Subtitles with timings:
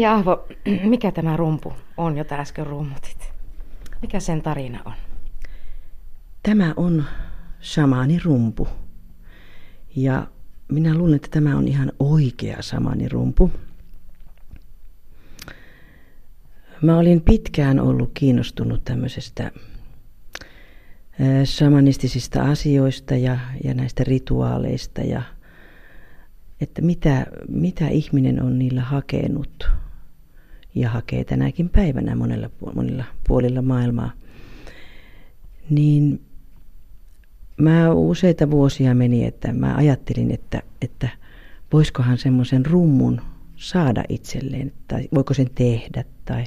[0.00, 0.48] Ei Ahvo,
[0.84, 3.32] mikä tämä rumpu on, jota äsken rummutit?
[4.02, 4.92] Mikä sen tarina on?
[6.42, 7.04] Tämä on
[7.62, 8.68] shamaanirumpu.
[9.96, 10.26] Ja
[10.72, 13.50] minä luulen, että tämä on ihan oikea shamaanirumpu.
[16.82, 19.50] Mä olin pitkään ollut kiinnostunut tämmöisestä
[21.44, 25.22] shamanistisista asioista ja, ja näistä rituaaleista ja
[26.60, 29.79] että mitä, mitä ihminen on niillä hakenut
[30.74, 34.12] ja hakee tänäkin päivänä monella, monilla puolilla maailmaa.
[35.70, 36.20] Niin
[37.56, 41.08] mä useita vuosia meni, että mä ajattelin, että, että
[41.72, 43.20] voisikohan semmoisen rummun
[43.56, 46.44] saada itselleen, tai voiko sen tehdä, tai,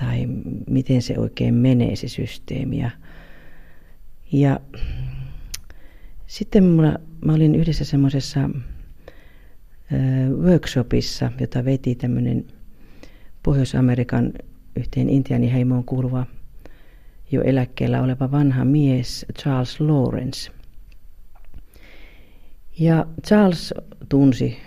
[0.00, 0.26] tai
[0.70, 2.78] miten se oikein menee se systeemi.
[2.78, 2.90] Ja,
[4.32, 4.60] ja
[6.26, 8.50] sitten mulla, mä olin yhdessä semmoisessa
[10.42, 12.44] workshopissa, jota veti tämmöinen
[13.46, 14.32] Pohjois-Amerikan
[14.76, 16.26] yhteen intiaaniheimoon kuuluva
[17.32, 20.50] jo eläkkeellä oleva vanha mies Charles Lawrence.
[22.78, 23.74] Ja Charles
[24.08, 24.58] tunsi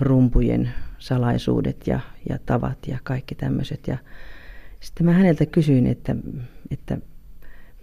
[0.00, 3.88] rumpujen salaisuudet ja, ja tavat ja kaikki tämmöiset.
[3.88, 3.98] Ja
[4.80, 6.16] sitten mä häneltä kysyin, että,
[6.70, 6.98] että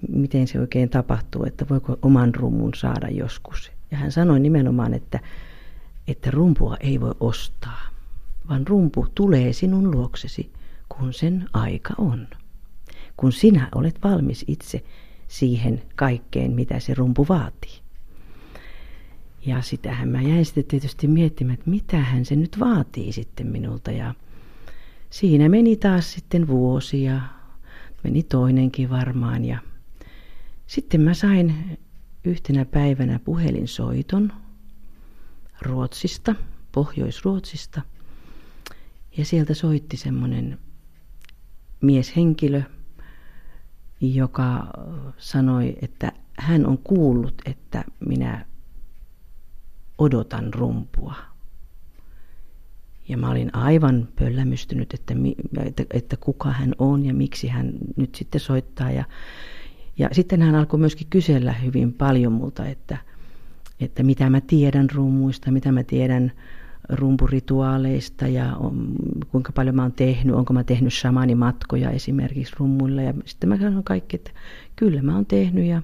[0.10, 3.72] miten se oikein tapahtuu, että voiko oman rummun saada joskus.
[3.92, 5.20] Ja hän sanoi nimenomaan, että
[6.08, 7.93] että rumpua ei voi ostaa,
[8.50, 10.54] vaan rumpu tulee sinun luoksesi,
[10.90, 12.28] kun sen aika on.
[13.18, 14.84] Kun sinä olet valmis itse
[15.28, 17.84] siihen kaikkeen, mitä se rumpu vaatii.
[19.46, 23.92] Ja sitähän mä jäin sitten tietysti miettimään, että mitähän se nyt vaatii sitten minulta.
[23.92, 24.14] Ja
[25.10, 27.22] siinä meni taas sitten vuosia,
[28.04, 29.46] meni toinenkin varmaan.
[29.46, 29.58] Ja
[30.68, 31.78] sitten mä sain
[32.24, 34.34] yhtenä päivänä puhelinsoiton
[35.62, 36.36] Ruotsista,
[36.72, 37.82] Pohjois-Ruotsista.
[39.18, 40.58] Ja sieltä soitti semmoinen
[41.82, 42.62] mieshenkilö,
[44.02, 44.68] joka
[45.18, 48.46] sanoi, että hän on kuullut, että minä
[49.98, 51.16] odotan rumpua.
[53.08, 55.14] Ja mä olin aivan pöllämystynyt, että,
[55.66, 58.92] että, että kuka hän on ja miksi hän nyt sitten soittaa.
[58.92, 59.04] Ja,
[59.98, 62.98] ja sitten hän alkoi myöskin kysellä hyvin paljon multa, että–
[63.84, 66.32] että mitä mä tiedän rummuista, mitä mä tiedän
[66.90, 68.96] rumpurituaaleista ja on,
[69.32, 73.02] kuinka paljon mä oon tehnyt, onko mä tehnyt shamanimatkoja esimerkiksi rummuilla.
[73.02, 74.32] Ja sitten mä sanon kaikki, että
[74.76, 75.82] kyllä mä oon tehnyt ja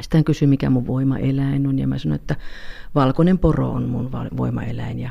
[0.00, 2.36] sitten hän kysyi, mikä mun voimaeläin on ja mä sanoin, että
[2.94, 5.10] valkoinen poro on mun voimaeläin ja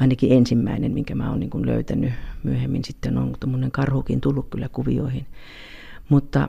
[0.00, 5.26] ainakin ensimmäinen, minkä mä oon niin löytänyt myöhemmin sitten on tuommoinen karhukin tullut kyllä kuvioihin.
[6.08, 6.48] Mutta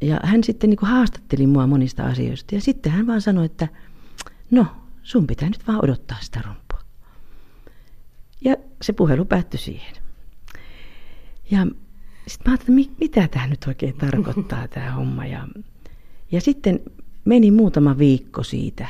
[0.00, 3.68] ja hän sitten niin haastatteli mua monista asioista ja sitten hän vaan sanoi, että
[4.50, 4.66] no
[5.02, 6.61] sun pitää nyt vaan odottaa sitä rumpua.
[8.44, 9.94] Ja se puhelu päättyi siihen.
[11.50, 11.66] Ja
[12.26, 15.26] sitten mä ajattelin, että mitä tämä nyt oikein tarkoittaa tämä homma.
[15.26, 15.48] Ja,
[16.32, 16.80] ja sitten
[17.24, 18.86] meni muutama viikko siitä,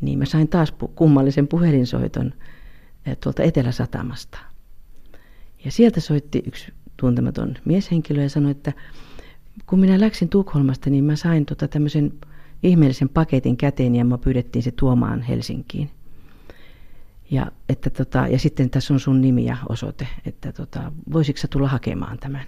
[0.00, 2.32] niin mä sain taas kummallisen puhelinsoiton
[3.22, 4.38] tuolta Etelä-Satamasta.
[5.64, 8.72] Ja sieltä soitti yksi tuntematon mieshenkilö ja sanoi, että
[9.66, 12.12] kun minä läksin Tukholmasta, niin mä sain tota tämmöisen
[12.62, 15.90] ihmeellisen paketin käteen ja mä pyydettiin se tuomaan Helsinkiin.
[17.30, 21.48] Ja, että tota, ja sitten tässä on sun nimi ja osoite, että tota, voisitko sä
[21.48, 22.46] tulla hakemaan tämän.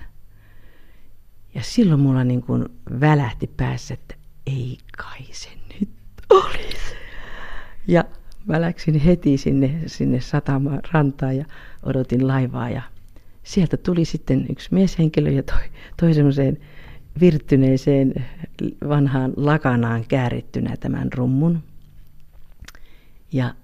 [1.54, 2.64] Ja silloin mulla niin kuin
[3.00, 4.14] välähti päässä, että
[4.46, 5.48] ei kai se
[5.80, 5.90] nyt
[6.30, 6.94] olisi.
[7.88, 8.04] Ja
[8.46, 11.44] mä läksin heti sinne, sinne satamaan rantaan ja
[11.82, 12.82] odotin laivaa ja
[13.42, 15.62] sieltä tuli sitten yksi mieshenkilö ja toi,
[16.00, 16.58] toi semmoiseen
[17.20, 18.14] virttyneeseen
[18.88, 21.62] vanhaan lakanaan käärittynä tämän rummun.
[23.32, 23.54] Ja,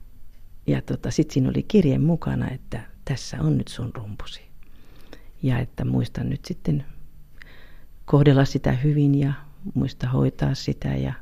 [0.67, 4.41] ja tota, sitten siinä oli kirje mukana, että tässä on nyt sun rumpusi.
[5.43, 6.85] Ja että muista nyt sitten
[8.05, 9.33] kohdella sitä hyvin ja
[9.75, 11.13] muista hoitaa sitä ja,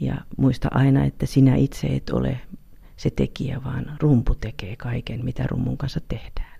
[0.00, 2.40] ja muista aina, että sinä itse et ole
[2.96, 6.58] se tekijä, vaan rumpu tekee kaiken, mitä rummun kanssa tehdään.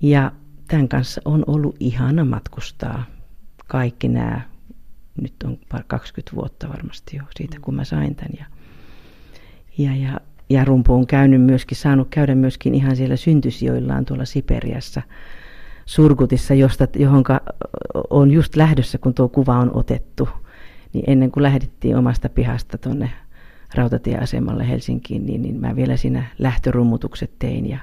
[0.00, 0.32] Ja
[0.68, 3.04] tämän kanssa on ollut ihana matkustaa
[3.66, 4.40] kaikki nämä,
[5.22, 8.32] nyt on 20 vuotta varmasti jo siitä, kun mä sain tämän.
[8.38, 8.46] Ja,
[9.78, 10.20] ja, ja,
[10.50, 15.02] ja rumpu on käynyt myöskin, saanut käydä myöskin ihan siellä syntysjoillaan tuolla Siperiassa
[15.86, 17.40] Surgutissa, josta, johonka
[18.10, 20.28] on just lähdössä, kun tuo kuva on otettu.
[20.92, 23.10] Niin ennen kuin lähdettiin omasta pihasta tuonne
[23.74, 27.78] rautatieasemalle Helsinkiin, niin, niin mä vielä siinä lähtörummutukset tein ja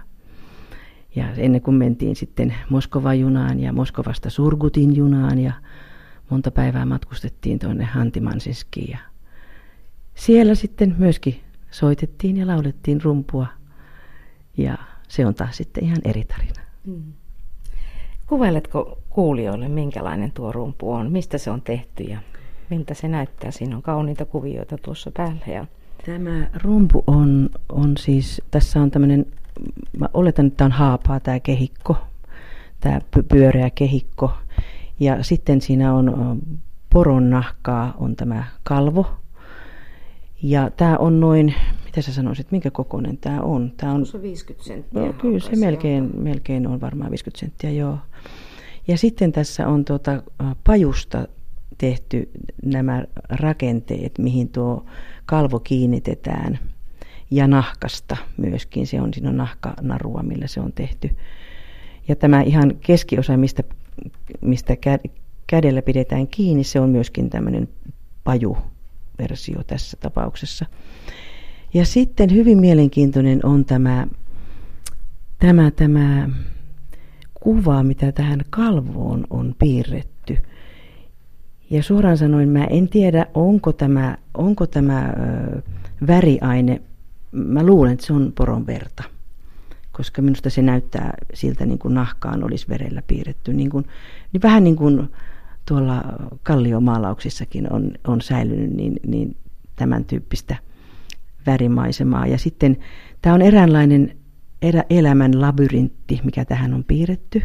[1.16, 5.54] ja ennen kuin mentiin sitten Moskovan junaan ja Moskovasta Surgutin junaan ja
[6.30, 8.92] monta päivää matkustettiin tuonne Hantimansiskiin.
[8.92, 8.98] Ja
[10.16, 11.40] siellä sitten myöskin
[11.74, 13.48] soitettiin ja laulettiin rumpua
[14.58, 14.78] ja
[15.08, 16.62] se on taas sitten ihan eri tarina.
[16.86, 17.14] Mm.
[18.28, 22.20] Kuvailetko kuulijoille, minkälainen tuo rumpu on, mistä se on tehty ja
[22.70, 23.52] miltä se näyttää?
[23.52, 25.46] Siinä on kauniita kuvioita tuossa päällä.
[25.48, 25.66] Ja...
[26.06, 29.26] Tämä rumpu on, on siis, tässä on tämmöinen
[30.00, 31.98] mä oletan, että tämä on haapaa tämä kehikko,
[32.80, 34.32] tämä pyöreä kehikko.
[35.00, 36.42] Ja sitten siinä on
[36.90, 39.06] poron nahkaa on tämä kalvo.
[40.44, 41.54] Ja tämä on noin,
[41.86, 43.74] mitä sä sanoisit, minkä kokoinen tämä on?
[43.78, 45.02] Tämä on, se 50 senttiä.
[45.02, 47.98] No, kyllä se melkein, melkein on varmaan 50 senttiä, joo.
[48.88, 50.24] Ja sitten tässä on tuota,
[50.64, 51.28] pajusta
[51.78, 52.30] tehty
[52.66, 54.86] nämä rakenteet, mihin tuo
[55.26, 56.60] kalvo kiinnitetään–
[57.34, 58.88] ja nahkasta myöskin.
[58.88, 61.10] Se on, siinä on nahkanarua, millä se on tehty.
[62.08, 63.64] Ja tämä ihan keskiosa, mistä,
[64.42, 64.78] mistä
[65.48, 67.70] kädellä pidetään kiinni, se on myöskin tämmöinen
[69.18, 70.66] pajuversio tässä tapauksessa.
[71.74, 74.08] Ja sitten hyvin mielenkiintoinen on tämä,
[75.40, 76.30] tämä, tämä
[77.34, 80.38] kuva, mitä tähän kalvoon on piirretty.
[81.70, 85.14] Ja suoraan sanoen mä en tiedä, onko tämä, onko tämä
[85.58, 85.62] ö,
[86.08, 86.82] väriaine
[87.32, 89.04] mä luulen, että se on poron verta,
[89.92, 93.54] koska minusta se näyttää siltä niin kuin nahkaan olisi verellä piirretty.
[93.54, 93.86] Niin, kuin,
[94.34, 95.10] niin vähän niin kuin
[95.66, 96.04] tuolla
[96.44, 99.38] kalliomaalauksissakin on, on säilynyt niin, niin
[99.76, 100.56] tämän tyyppistä
[101.46, 102.28] värimaisemaa.
[102.28, 102.78] Ja sitten
[103.22, 104.18] tämä on eräänlainen
[104.62, 107.42] erä, elämän labyrintti, mikä tähän on piirretty.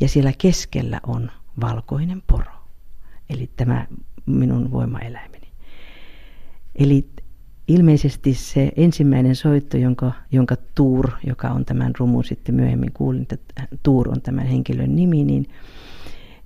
[0.00, 2.52] Ja siellä keskellä on valkoinen poro.
[3.30, 3.86] Eli tämä
[4.26, 5.48] minun voimaeläimeni.
[6.74, 7.06] Eli
[7.68, 13.36] ilmeisesti se ensimmäinen soitto, jonka, jonka Tuur, joka on tämän rumun sitten myöhemmin kuulin, että
[13.82, 15.46] Tuur on tämän henkilön nimi, niin,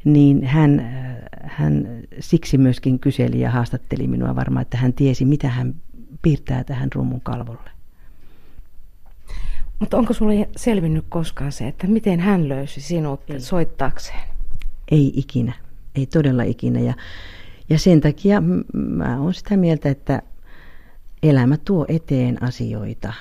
[0.05, 0.87] niin hän,
[1.43, 1.87] hän
[2.21, 5.75] siksi myöskin kyseli ja haastatteli minua varmaan, että hän tiesi, mitä hän
[6.23, 7.71] piirtää tähän rumun kalvolle.
[9.79, 13.41] Mutta onko sinulle selvinnyt koskaan se, että miten hän löysi sinut ei.
[13.41, 14.21] soittaakseen?
[14.91, 15.53] Ei ikinä,
[15.95, 16.81] ei todella ikinä.
[16.81, 16.95] Ja,
[17.71, 18.43] ja sen takia
[18.75, 20.23] mä olen sitä mieltä, että
[21.23, 23.13] elämä tuo eteen asioita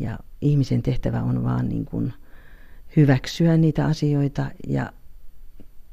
[0.00, 2.12] ja ihmisen tehtävä on vaan niin kuin
[2.96, 4.92] hyväksyä niitä asioita ja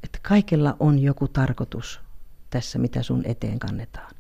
[0.06, 2.02] että kaikella on joku tarkoitus
[2.50, 4.12] tässä, mitä sun eteen kannetaan.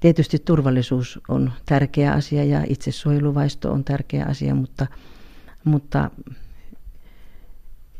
[0.00, 4.86] Tietysti turvallisuus on tärkeä asia ja itsesuojeluvaisto on tärkeä asia, mutta,
[5.64, 6.10] mutta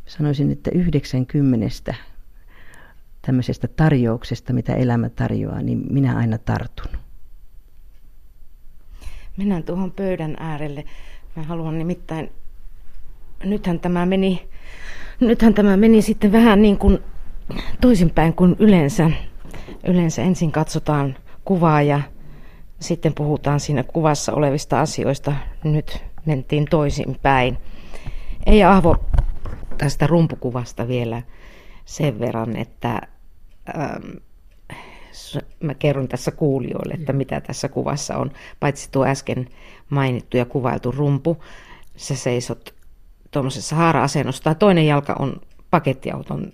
[0.07, 1.95] sanoisin, että 90
[3.23, 6.99] tämmöisestä tarjouksesta, mitä elämä tarjoaa, niin minä aina tartun.
[9.37, 10.85] Mennään tuohon pöydän äärelle.
[11.37, 12.33] Mä haluan nimittäin,
[13.45, 14.49] nythän tämä meni,
[15.21, 16.99] nythän tämä meni sitten vähän niin kuin
[17.80, 19.11] toisinpäin kuin yleensä.
[19.87, 22.00] Yleensä ensin katsotaan kuvaa ja
[22.80, 25.33] sitten puhutaan siinä kuvassa olevista asioista.
[25.64, 27.59] Nyt mentiin toisinpäin.
[28.47, 28.97] Ei Ahvo
[29.78, 31.23] tästä rumpukuvasta vielä
[31.85, 33.00] sen verran, että
[33.76, 34.11] ähm,
[35.61, 38.30] mä kerron tässä kuulijoille, että mitä tässä kuvassa on.
[38.61, 39.49] Paitsi tuo äsken
[39.90, 41.44] mainittu ja kuvailtu rumpu,
[41.97, 42.74] sä seisot
[43.35, 46.53] tuommoisessa haara-asennossa, tai toinen jalka on pakettiauton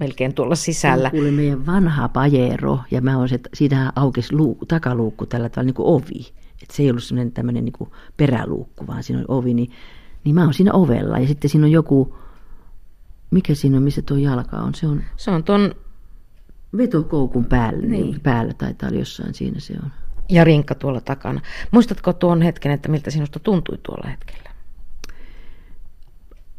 [0.00, 1.10] melkein tuolla sisällä.
[1.10, 5.74] Kuuli meidän vanha pajero, ja mä oon se, siinähän aukesi luu, takaluukku tällä tavalla niin
[5.74, 6.32] kuin ovi.
[6.62, 9.70] että se ei ollut semmoinen tämmöinen niin peräluukku, vaan siinä oli ovi, niin,
[10.24, 12.16] niin mä oon siinä ovella ja sitten siinä on joku,
[13.30, 14.74] mikä siinä on, missä tuo jalka on?
[14.74, 15.74] Se on, Se on ton
[16.76, 17.90] vetokoukun päällä, niin.
[17.90, 18.20] Niin.
[18.20, 19.90] päällä taitaa olla jossain siinä se on.
[20.28, 21.40] ja rinkka tuolla takana.
[21.70, 24.49] Muistatko tuon hetken, että miltä sinusta tuntui tuolla hetkellä?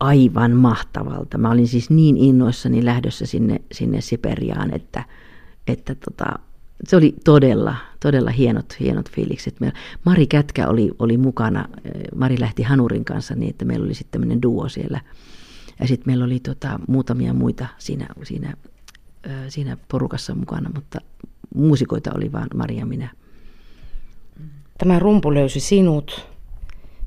[0.02, 1.38] Aivan mahtavalta.
[1.38, 5.04] Mä olin siis niin innoissani lähdössä sinne, sinne Siperiaan, että,
[5.68, 6.26] että tota,
[6.88, 9.60] se oli todella, todella hienot, hienot fiilikset.
[9.60, 11.70] Meillä, Mari Kätkä oli, oli mukana.
[12.16, 15.02] Mari lähti Hanurin kanssa niin, että meillä oli sitten tämmöinen duo siellä.
[15.80, 18.54] Ja sitten meillä oli tota, muutamia muita siinä, siinä,
[19.50, 21.00] siinä porukassa mukana, mutta
[21.56, 23.10] muusikoita oli vain Mari ja minä.
[24.78, 26.28] Tämä rumpu löysi sinut.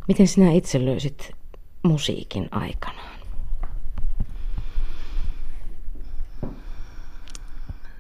[0.09, 1.33] Miten sinä itse löysit
[1.85, 3.21] musiikin aikanaan?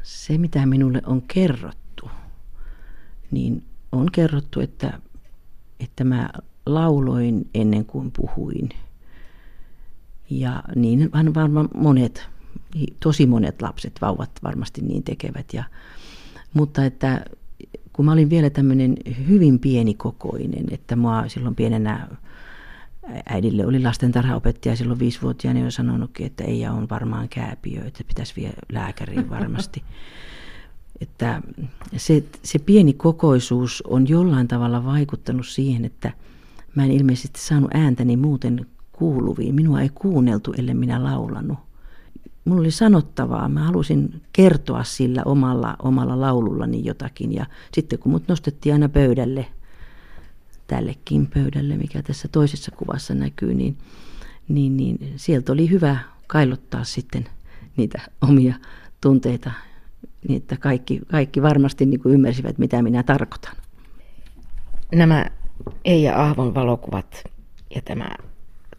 [0.02, 2.10] Se, mitä minulle on kerrottu,
[3.30, 3.62] niin
[3.92, 5.00] on kerrottu, että,
[5.80, 6.30] että mä
[6.66, 8.68] lauloin ennen kuin puhuin.
[10.30, 12.28] Ja niin varmaan monet,
[13.00, 15.54] tosi monet lapset, vauvat varmasti niin tekevät.
[15.54, 15.64] Ja,
[16.54, 17.24] mutta että
[17.92, 18.96] kun mä olin vielä tämmöinen
[19.28, 22.08] hyvin pienikokoinen, että mua silloin pienenä
[23.28, 28.54] äidille oli lastentarhaopettaja silloin viisivuotiaana jo sanonutkin, että ei on varmaan kääpiö, että pitäisi vielä
[28.72, 29.82] lääkäriin varmasti.
[31.00, 31.42] että
[31.96, 36.12] se, se pieni kokoisuus on jollain tavalla vaikuttanut siihen, että
[36.74, 39.54] mä en ilmeisesti saanut ääntäni muuten kuuluviin.
[39.54, 41.58] Minua ei kuunneltu, ellei minä laulanut.
[42.44, 43.48] Mulla oli sanottavaa.
[43.48, 47.32] Mä halusin kertoa sillä omalla, omalla laulullani jotakin.
[47.32, 49.46] Ja sitten kun mut nostettiin aina pöydälle,
[50.74, 53.76] tällekin pöydälle, mikä tässä toisessa kuvassa näkyy, niin,
[54.48, 57.28] niin, niin sieltä oli hyvä kailottaa sitten
[57.76, 58.54] niitä omia
[59.00, 59.50] tunteita,
[60.28, 63.56] niin että kaikki, kaikki varmasti niin kuin ymmärsivät, mitä minä tarkoitan.
[64.94, 65.26] Nämä
[65.84, 67.24] Eija Ahvon valokuvat
[67.74, 68.08] ja tämä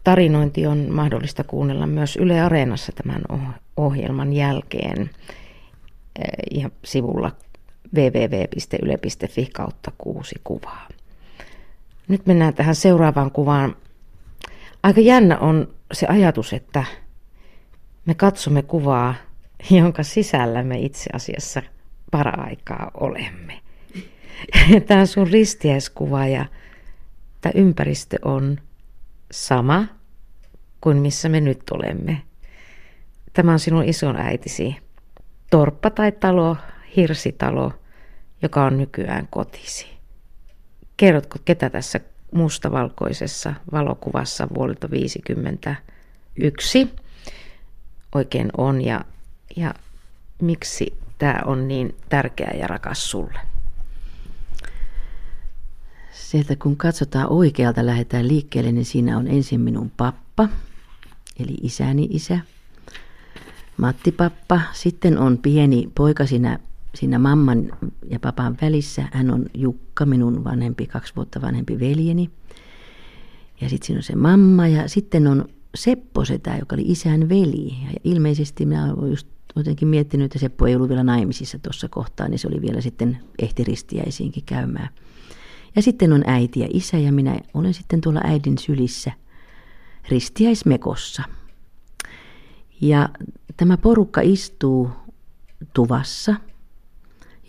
[0.04, 5.10] tarinointi on mahdollista kuunnella myös Yle Areenassa tämän oh- ohjelman jälkeen
[6.18, 7.32] eh, ja sivulla
[7.94, 10.88] www.yle.fi kautta kuusi kuvaa.
[12.08, 13.76] Nyt mennään tähän seuraavaan kuvaan.
[14.82, 16.84] Aika jännä on se ajatus, että
[18.06, 19.14] me katsomme kuvaa,
[19.70, 21.62] jonka sisällä me itse asiassa
[22.10, 23.60] para-aikaa olemme.
[24.86, 26.46] Tämä on sun ristiäiskuva ja
[27.40, 28.58] tämä ympäristö on
[29.30, 29.86] sama
[30.80, 32.22] kuin missä me nyt olemme.
[33.32, 34.76] Tämä on sinun ison äitisi
[35.50, 36.56] torppa tai talo,
[36.96, 37.72] hirsitalo,
[38.42, 39.95] joka on nykyään kotisi.
[40.96, 42.00] Kerrotko, ketä tässä
[42.32, 46.88] mustavalkoisessa valokuvassa vuodelta 51
[48.14, 49.04] oikein on ja,
[49.56, 49.74] ja
[50.42, 53.38] miksi tämä on niin tärkeä ja rakas sulle?
[56.12, 60.48] Sieltä kun katsotaan oikealta, lähdetään liikkeelle, niin siinä on ensin minun pappa,
[61.40, 62.38] eli isäni isä,
[63.76, 64.60] Matti pappa.
[64.72, 66.58] Sitten on pieni poika siinä,
[66.96, 67.72] siinä mamman
[68.10, 69.08] ja papan välissä.
[69.12, 72.30] Hän on Jukka, minun vanhempi, kaksi vuotta vanhempi veljeni.
[73.60, 77.66] Ja sitten siinä on se mamma ja sitten on Seppo setä, joka oli isän veli.
[77.66, 82.28] Ja ilmeisesti minä olen just jotenkin miettinyt, että Seppo ei ollut vielä naimisissa tuossa kohtaa,
[82.28, 84.88] niin se oli vielä sitten ehti ristiäisiinkin käymään.
[85.76, 89.12] Ja sitten on äiti ja isä ja minä olen sitten tuolla äidin sylissä
[90.08, 91.22] ristiäismekossa.
[92.80, 93.08] Ja
[93.56, 94.90] tämä porukka istuu
[95.74, 96.34] tuvassa,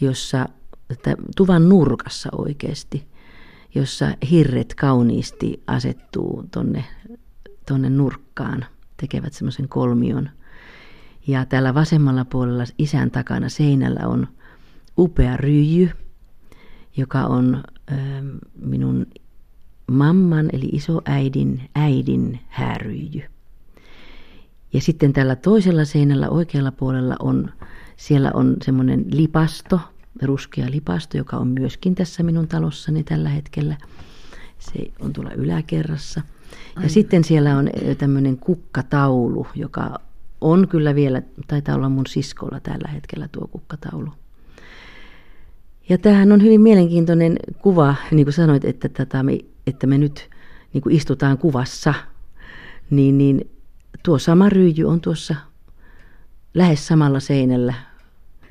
[0.01, 0.45] jossa,
[1.35, 3.07] tuvan nurkassa oikeasti,
[3.75, 6.85] jossa hirret kauniisti asettuu tonne,
[7.67, 8.65] tonne nurkkaan,
[8.97, 10.29] tekevät semmoisen kolmion.
[11.27, 14.27] Ja täällä vasemmalla puolella isän takana seinällä on
[14.97, 15.89] upea ryijy,
[16.97, 17.63] joka on
[18.61, 19.05] minun
[19.91, 23.23] mamman eli isoäidin äidin hääryijy.
[24.73, 27.51] Ja sitten tällä toisella seinällä oikealla puolella on,
[27.97, 29.79] siellä on semmoinen lipasto,
[30.21, 33.77] ruskea lipasto, joka on myöskin tässä minun talossani tällä hetkellä.
[34.59, 36.21] Se on tuolla yläkerrassa.
[36.51, 36.89] Ja Aivan.
[36.89, 39.99] sitten siellä on tämmöinen kukkataulu, joka
[40.41, 44.09] on kyllä vielä, taitaa olla mun siskolla tällä hetkellä tuo kukkataulu.
[45.89, 49.37] Ja tämähän on hyvin mielenkiintoinen kuva, niin kuin sanoit, että, tätä me,
[49.67, 50.29] että me nyt
[50.73, 51.93] niin kuin istutaan kuvassa,
[52.89, 53.49] niin, niin
[54.03, 55.35] tuo sama ryijy on tuossa
[56.53, 57.73] lähes samalla seinällä.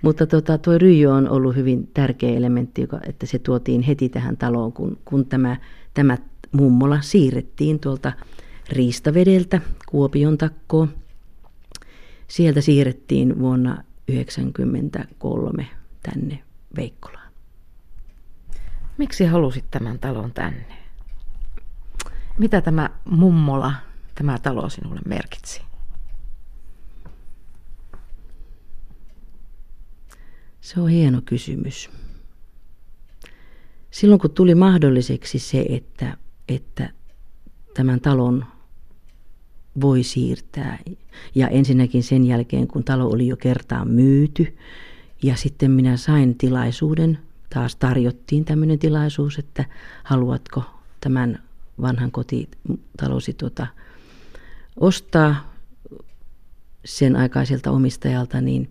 [0.02, 4.36] Mutta tota, tuo ryijy on ollut hyvin tärkeä elementti, joka, että se tuotiin heti tähän
[4.36, 5.56] taloon, kun, kun tämä,
[5.94, 6.18] tämä
[6.52, 8.12] mummola siirrettiin tuolta
[8.70, 10.88] Riistavedeltä Kuopion takkoon.
[12.28, 15.66] Sieltä siirrettiin vuonna 1993
[16.02, 16.42] tänne
[16.76, 17.32] Veikkolaan.
[18.98, 20.66] Miksi halusit tämän talon tänne?
[22.38, 23.72] Mitä tämä mummola,
[24.14, 25.62] tämä talo sinulle merkitsi?
[30.66, 31.90] Se on hieno kysymys.
[33.90, 36.16] Silloin kun tuli mahdolliseksi se, että,
[36.48, 36.90] että
[37.74, 38.44] tämän talon
[39.80, 40.78] voi siirtää,
[41.34, 44.56] ja ensinnäkin sen jälkeen, kun talo oli jo kertaan myyty,
[45.22, 47.18] ja sitten minä sain tilaisuuden,
[47.50, 49.64] taas tarjottiin tämmöinen tilaisuus, että
[50.04, 50.62] haluatko
[51.00, 51.42] tämän
[51.80, 53.66] vanhan kotitalosi tuota,
[54.80, 55.54] ostaa
[56.84, 58.70] sen aikaiselta omistajalta, niin,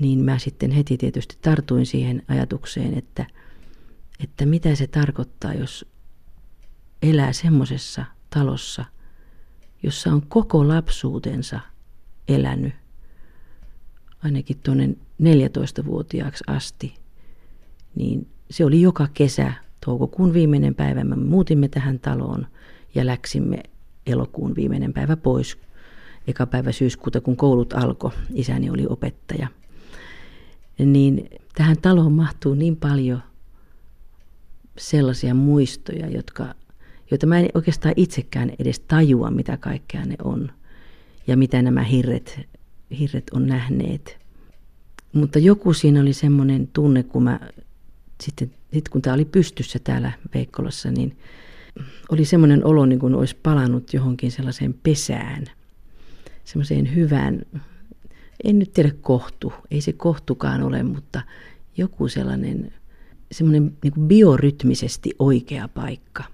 [0.00, 3.26] niin mä sitten heti tietysti tartuin siihen ajatukseen, että,
[4.24, 5.86] että mitä se tarkoittaa, jos
[7.02, 8.84] elää semmoisessa talossa,
[9.82, 11.60] jossa on koko lapsuutensa
[12.28, 12.72] elänyt
[14.24, 14.88] ainakin tuonne
[15.22, 16.94] 14-vuotiaaksi asti,
[17.94, 19.52] niin se oli joka kesä,
[19.84, 22.46] toukokuun viimeinen päivä, me muutimme tähän taloon
[22.94, 23.62] ja läksimme
[24.06, 25.58] elokuun viimeinen päivä pois.
[26.26, 29.48] Eka päivä syyskuuta, kun koulut alkoi, isäni oli opettaja.
[30.86, 33.22] Niin tähän taloon mahtuu niin paljon
[34.78, 36.54] sellaisia muistoja, jotka,
[37.10, 40.50] joita mä en oikeastaan itsekään edes tajua, mitä kaikkea ne on.
[41.26, 42.40] Ja mitä nämä hirret,
[42.98, 44.18] hirret on nähneet.
[45.12, 47.40] Mutta joku siinä oli semmoinen tunne, kun mä
[48.22, 51.16] sitten, sit kun tämä oli pystyssä täällä Veikkolassa, niin
[52.08, 55.44] oli semmoinen olo, niin kuin olisi palannut johonkin sellaiseen pesään,
[56.44, 57.42] semmoiseen hyvään,
[58.44, 61.22] en nyt tiedä kohtu, ei se kohtukaan ole, mutta
[61.76, 62.72] joku sellainen
[63.32, 66.24] semmoinen niin kuin biorytmisesti oikea paikka.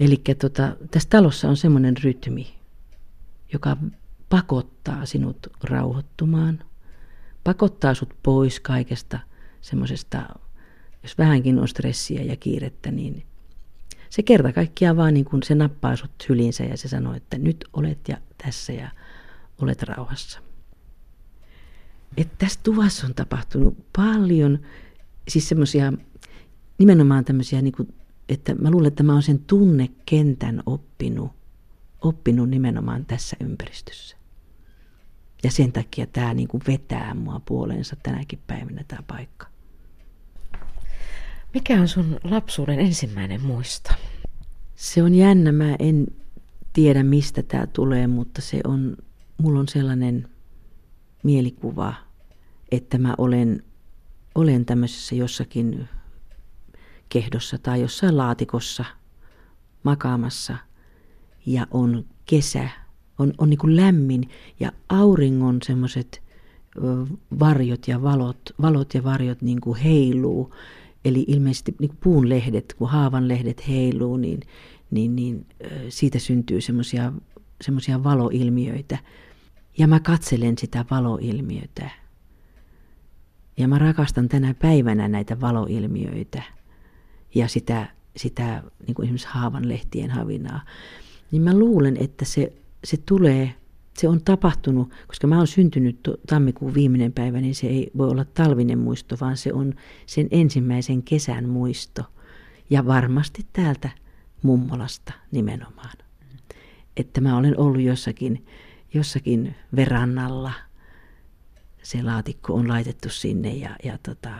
[0.00, 2.54] Eli tota, tässä talossa on semmoinen rytmi,
[3.52, 3.76] joka
[4.28, 6.64] pakottaa sinut rauhoittumaan,
[7.44, 9.18] pakottaa sut pois kaikesta
[9.60, 10.28] semmoisesta,
[11.02, 13.26] jos vähänkin on stressiä ja kiirettä, niin
[14.10, 17.64] se kerta kaikkiaan vaan niin kuin se nappaa sut sylinsä ja se sanoo, että nyt
[17.72, 18.90] olet ja tässä ja
[19.58, 20.45] olet rauhassa.
[22.16, 24.58] Että tässä tuvassa on tapahtunut paljon,
[25.28, 25.92] siis semmoisia
[26.78, 27.94] nimenomaan tämmöisiä, niin kuin,
[28.28, 31.32] että mä luulen, että mä oon sen tunnekentän oppinut,
[32.00, 34.16] oppinut nimenomaan tässä ympäristössä.
[35.42, 39.46] Ja sen takia tämä niin kuin vetää mua puoleensa tänäkin päivänä tämä paikka.
[41.54, 43.90] Mikä on sun lapsuuden ensimmäinen muisto?
[44.76, 46.06] Se on jännä, mä en
[46.72, 48.96] tiedä mistä tämä tulee, mutta se on,
[49.38, 50.28] mulla on sellainen
[51.26, 51.94] mielikuva,
[52.70, 53.62] että mä olen,
[54.34, 55.88] olen tämmöisessä jossakin
[57.08, 58.84] kehdossa tai jossain laatikossa
[59.82, 60.56] makaamassa
[61.46, 62.68] ja on kesä,
[63.18, 66.22] on, on niin kuin lämmin ja auringon semmoiset
[67.40, 70.52] varjot ja valot, valot ja varjot niin kuin heiluu
[71.06, 74.40] Eli ilmeisesti niin kuin puun lehdet, kun haavan lehdet heiluu, niin,
[74.90, 75.46] niin, niin
[75.88, 76.60] siitä syntyy
[77.60, 78.98] semmoisia valoilmiöitä.
[79.78, 81.90] Ja mä katselen sitä valoilmiötä.
[83.56, 86.42] Ja mä rakastan tänä päivänä näitä valoilmiöitä
[87.34, 87.86] ja sitä,
[88.16, 90.60] sitä niin kuin esimerkiksi haavan lehtien havinaa.
[91.30, 92.52] Niin mä luulen, että se,
[92.84, 93.54] se tulee
[93.98, 98.24] se on tapahtunut, koska mä oon syntynyt tammikuun viimeinen päivä, niin se ei voi olla
[98.24, 99.74] talvinen muisto, vaan se on
[100.06, 102.02] sen ensimmäisen kesän muisto.
[102.70, 103.90] Ja varmasti täältä
[104.42, 105.96] mummolasta nimenomaan.
[106.96, 108.46] Että mä olen ollut jossakin,
[108.96, 110.52] jossakin verannalla.
[111.82, 114.30] Se laatikko on laitettu sinne ja, ja, tota,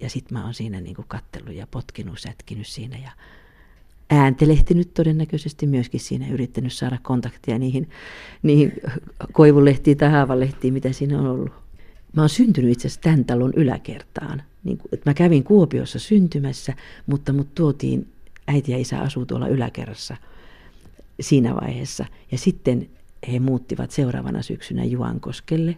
[0.00, 3.10] ja sitten mä oon siinä niinku kattellut ja potkinut, sätkinyt siinä ja
[4.10, 7.90] ääntelehtinyt todennäköisesti myöskin siinä, yrittänyt saada kontaktia niihin,
[8.42, 8.72] niihin
[9.32, 11.52] koivulehtiin tai haavalehtiin, mitä siinä on ollut.
[12.12, 14.42] Mä oon syntynyt itse asiassa tämän talon yläkertaan.
[14.64, 16.74] Niin, mä kävin Kuopiossa syntymässä,
[17.06, 18.08] mutta mut tuotiin,
[18.46, 20.16] äiti ja isä asuu tuolla yläkerrassa
[21.20, 22.04] siinä vaiheessa.
[22.32, 22.88] Ja sitten
[23.32, 25.76] he muuttivat seuraavana syksynä Juankoskelle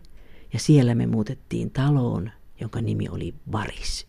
[0.53, 2.31] ja siellä me muutettiin taloon,
[2.61, 4.07] jonka nimi oli Varis.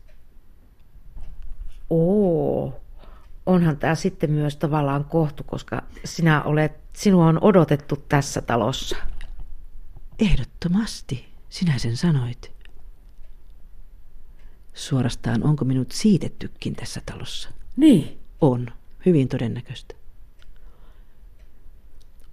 [1.89, 2.81] Oo,
[3.45, 8.95] onhan tämä sitten myös tavallaan kohtu, koska sinä olet, sinua on odotettu tässä talossa.
[10.19, 12.51] Ehdottomasti, sinä sen sanoit.
[14.73, 17.49] Suorastaan onko minut siitettykin tässä talossa?
[17.75, 18.19] Niin.
[18.41, 18.67] On,
[19.05, 19.98] hyvin todennäköistä.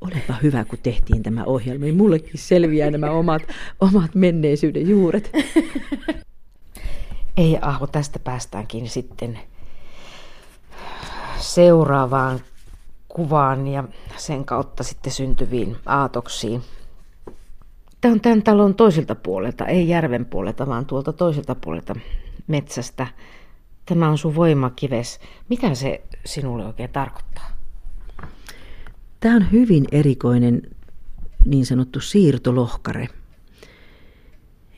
[0.00, 3.42] Olepa hyvä, kun tehtiin tämä ohjelma, niin mullekin selviää nämä omat,
[3.80, 5.30] omat menneisyyden juuret.
[7.36, 9.38] Ei Aho, tästä päästäänkin sitten
[11.38, 12.40] seuraavaan
[13.08, 13.84] kuvaan ja
[14.16, 16.62] sen kautta sitten syntyviin aatoksiin.
[18.00, 21.94] Tämä on tämän talon toisilta puolelta, ei järven puolelta, vaan tuolta toiselta puolelta
[22.46, 23.06] metsästä.
[23.86, 25.20] tämä on sun voimakives.
[25.48, 27.55] Mitä se sinulle oikein tarkoittaa?
[29.26, 30.62] Tämä on hyvin erikoinen
[31.44, 33.08] niin sanottu siirtolohkare,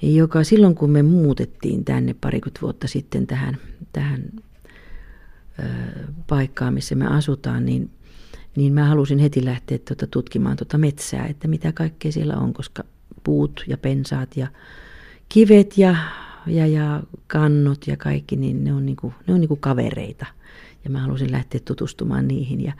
[0.02, 3.56] joka silloin kun me muutettiin tänne parikymmentä vuotta sitten tähän,
[3.92, 4.22] tähän
[6.26, 7.90] paikkaan, missä me asutaan, niin,
[8.56, 12.84] niin mä halusin heti lähteä tuota tutkimaan tuota metsää, että mitä kaikkea siellä on, koska
[13.24, 14.48] puut ja pensaat ja
[15.28, 15.96] kivet ja,
[16.46, 20.26] ja, ja kannot ja kaikki, niin ne on, niinku, ne on niinku kavereita.
[20.84, 22.64] Ja mä halusin lähteä tutustumaan niihin.
[22.64, 22.72] Ja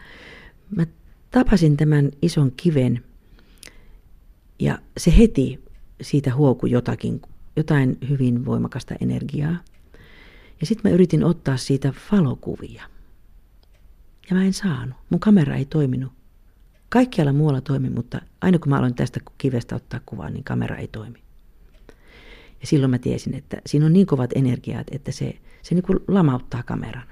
[0.76, 0.87] mä
[1.30, 3.04] tapasin tämän ison kiven
[4.58, 5.64] ja se heti
[6.00, 7.22] siitä huokui jotakin,
[7.56, 9.56] jotain hyvin voimakasta energiaa.
[10.60, 12.82] Ja sitten mä yritin ottaa siitä valokuvia.
[14.30, 14.96] Ja mä en saanut.
[15.10, 16.12] Mun kamera ei toiminut.
[16.88, 20.88] Kaikkialla muualla toimi, mutta aina kun mä aloin tästä kivestä ottaa kuvaa, niin kamera ei
[20.88, 21.18] toimi.
[22.60, 25.98] Ja silloin mä tiesin, että siinä on niin kovat energiat, että se, se niin kuin
[26.08, 27.06] lamauttaa kameran.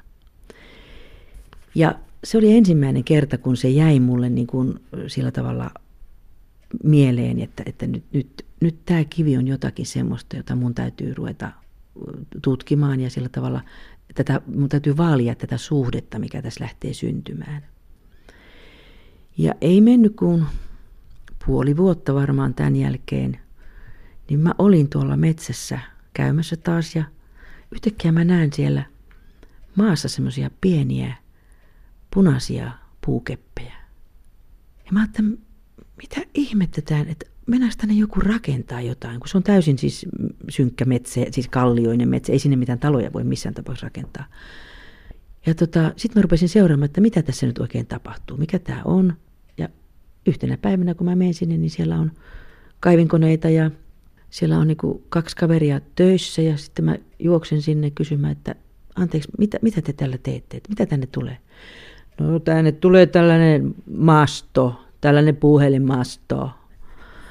[1.74, 1.94] Ja
[2.26, 5.70] se oli ensimmäinen kerta, kun se jäi mulle niin kuin sillä tavalla
[6.84, 11.52] mieleen, että, että nyt, nyt, nyt tämä kivi on jotakin semmoista, jota mun täytyy ruveta
[12.42, 13.60] tutkimaan ja sillä tavalla
[14.14, 17.62] tätä, mun täytyy vaalia tätä suhdetta, mikä tässä lähtee syntymään.
[19.38, 20.44] Ja ei mennyt kuin
[21.46, 23.38] puoli vuotta varmaan tämän jälkeen,
[24.28, 25.78] niin mä olin tuolla metsässä
[26.14, 27.04] käymässä taas ja
[27.72, 28.82] yhtäkkiä mä näen siellä
[29.76, 31.25] maassa semmoisia pieniä
[32.16, 32.70] punaisia
[33.06, 33.74] puukeppejä.
[34.86, 35.40] Ja mä ajattelin,
[35.96, 40.06] mitä ihmettetään, että mennäänkö tänne joku rakentaa jotain, kun se on täysin siis
[40.48, 44.24] synkkä metsä, siis kallioinen metsä, ei sinne mitään taloja voi missään tapauksessa rakentaa.
[45.46, 49.14] Ja tota, sitten mä rupesin seuraamaan, että mitä tässä nyt oikein tapahtuu, mikä tämä on.
[49.58, 49.68] Ja
[50.26, 52.12] yhtenä päivänä, kun mä menen sinne, niin siellä on
[52.80, 53.70] kaivinkoneita ja
[54.30, 58.54] siellä on niinku kaksi kaveria töissä ja sitten mä juoksen sinne kysymään, että
[58.94, 61.38] anteeksi, mitä, mitä te tällä teette, että mitä tänne tulee?
[62.20, 66.50] No tänne tulee tällainen masto, tällainen puhelinmasto.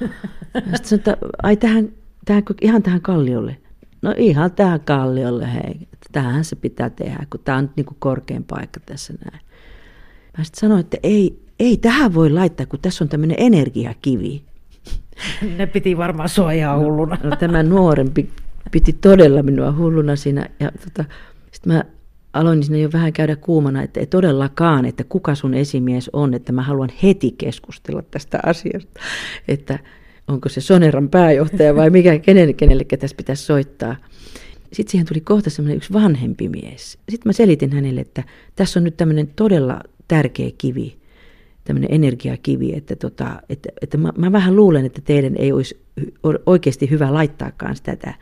[0.74, 1.88] Sitten että ai tähän,
[2.24, 3.56] tähän, ihan tähän kalliolle.
[4.02, 5.88] No ihan tähän kalliolle, hei.
[6.12, 9.44] Tähän se pitää tehdä, kun tämä on niin kuin korkein paikka tässä näin.
[10.38, 14.42] Mä sitten sanoin, että ei, ei tähän voi laittaa, kun tässä on tämmöinen energiakivi.
[15.56, 17.18] Ne piti varmaan suojaa hulluna.
[17.22, 18.30] No, no tämä nuorempi
[18.70, 20.46] piti todella minua hulluna siinä.
[20.60, 21.04] Ja tota,
[21.52, 21.84] sitten mä
[22.38, 26.52] aloin sinne jo vähän käydä kuumana, että ei todellakaan, että kuka sun esimies on, että
[26.52, 29.00] mä haluan heti keskustella tästä asiasta,
[29.48, 29.78] että
[30.28, 33.96] onko se Soneran pääjohtaja vai mikä, kenelle, kenelle tässä pitäisi soittaa.
[34.72, 36.98] Sitten siihen tuli kohta semmoinen yksi vanhempi mies.
[37.08, 38.24] Sitten mä selitin hänelle, että
[38.56, 40.96] tässä on nyt tämmöinen todella tärkeä kivi,
[41.64, 45.80] tämmöinen energiakivi, että, tota, että, että mä, mä vähän luulen, että teidän ei olisi
[46.46, 48.14] oikeasti hyvä laittaakaan sitä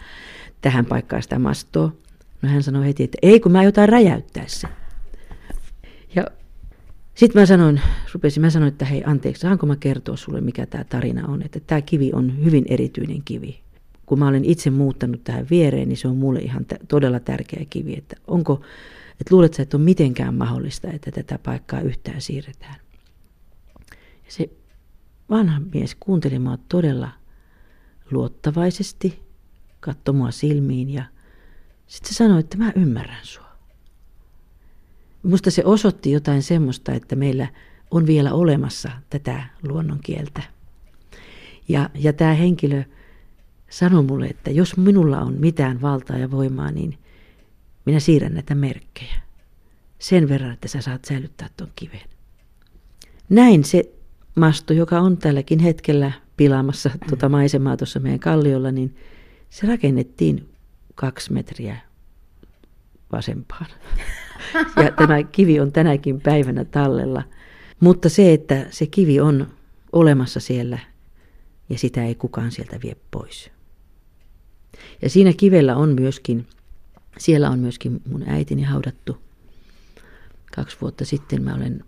[0.60, 1.92] tähän paikkaan sitä mastoa.
[2.44, 4.68] No hän sanoi heti, että ei kun mä jotain räjäyttää se.
[6.14, 6.24] Ja
[7.14, 7.80] sitten mä sanoin,
[8.12, 11.60] rupesin, mä sanoin, että hei anteeksi, saanko mä kertoa sulle mikä tämä tarina on, että
[11.60, 13.60] tämä kivi on hyvin erityinen kivi.
[14.06, 17.64] Kun mä olen itse muuttanut tähän viereen, niin se on mulle ihan t- todella tärkeä
[17.70, 18.60] kivi, että onko,
[19.20, 22.76] että luulet sä, että on mitenkään mahdollista, että tätä paikkaa yhtään siirretään.
[24.24, 24.50] Ja se
[25.30, 27.10] vanha mies kuunteli mua todella
[28.10, 29.22] luottavaisesti,
[29.80, 31.13] katsoi mua silmiin ja
[31.86, 33.44] sitten se sanoi, että mä ymmärrän sua.
[35.22, 37.46] Musta se osoitti jotain semmoista, että meillä
[37.90, 40.42] on vielä olemassa tätä luonnonkieltä.
[41.68, 42.82] Ja, ja tämä henkilö
[43.70, 46.98] sanoi mulle, että jos minulla on mitään valtaa ja voimaa, niin
[47.86, 49.14] minä siirrän näitä merkkejä.
[49.98, 52.00] Sen verran, että sä saat säilyttää tuon kiven.
[53.28, 53.92] Näin se
[54.36, 58.96] masto, joka on tälläkin hetkellä pilaamassa tuota maisemaa tuossa meidän kalliolla, niin
[59.50, 60.53] se rakennettiin
[60.94, 61.76] kaksi metriä
[63.12, 63.66] vasempaan.
[64.76, 67.22] Ja tämä kivi on tänäkin päivänä tallella.
[67.80, 69.46] Mutta se, että se kivi on
[69.92, 70.78] olemassa siellä
[71.68, 73.50] ja sitä ei kukaan sieltä vie pois.
[75.02, 76.46] Ja siinä kivellä on myöskin,
[77.18, 79.18] siellä on myöskin mun äitini haudattu.
[80.56, 81.84] Kaksi vuotta sitten mä olen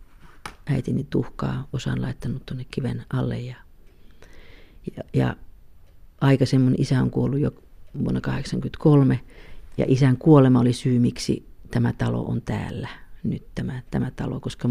[0.67, 3.57] äitini tuhkaa osan laittanut tuonne kiven alle ja,
[4.97, 5.37] ja, ja
[6.21, 7.51] aikaisemmin isä on kuollut jo
[7.99, 9.21] vuonna 1983.
[9.79, 12.89] Ja isän kuolema oli syy, miksi tämä talo on täällä
[13.23, 14.69] nyt tämä, tämä talo, koska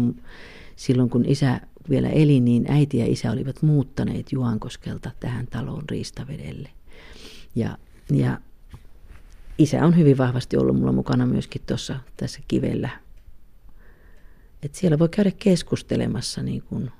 [0.76, 1.60] silloin kun isä
[1.90, 6.68] vielä eli, niin äiti ja isä olivat muuttaneet Juankoskelta tähän taloon Riistavedelle.
[7.54, 7.78] Ja,
[8.10, 8.40] ja
[9.58, 12.90] isä on hyvin vahvasti ollut mulla mukana myöskin tuossa tässä kivellä.
[14.62, 16.90] Et siellä voi käydä keskustelemassa niin kuin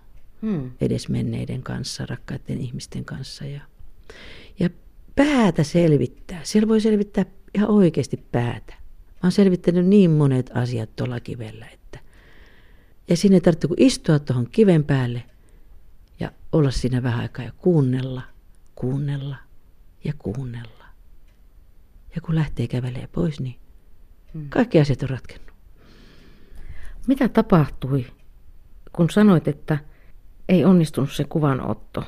[0.43, 0.71] hmm.
[0.81, 3.45] edesmenneiden kanssa, rakkaiden ihmisten kanssa.
[3.45, 3.61] Ja,
[4.59, 4.71] ja
[5.17, 6.41] päätä selvittää.
[6.43, 7.25] Siellä voi selvittää
[7.55, 8.75] ihan oikeasti päätä.
[9.09, 11.99] Mä oon selvittänyt niin monet asiat tuolla kivellä, että...
[13.09, 15.23] Ja sinne tarvitsee istua tuohon kiven päälle
[16.21, 18.23] ja olla siinä vähän aikaa ja kuunnella,
[18.75, 19.37] kuunnella
[20.05, 20.85] ja kuunnella.
[22.15, 23.57] Ja kun lähtee kävelee pois, niin
[24.35, 24.49] hmm.
[24.49, 25.57] kaikki asiat on ratkennut.
[27.07, 28.07] Mitä tapahtui,
[28.93, 29.79] kun sanoit, että
[30.49, 32.05] ei onnistunut se kuvanotto?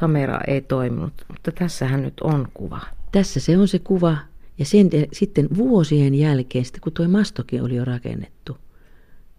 [0.00, 2.80] Kamera ei toiminut, mutta tässähän nyt on kuva.
[3.12, 4.16] Tässä se on se kuva.
[4.58, 8.58] Ja sen, sitten vuosien jälkeen, sitten kun tuo mastokin oli jo rakennettu,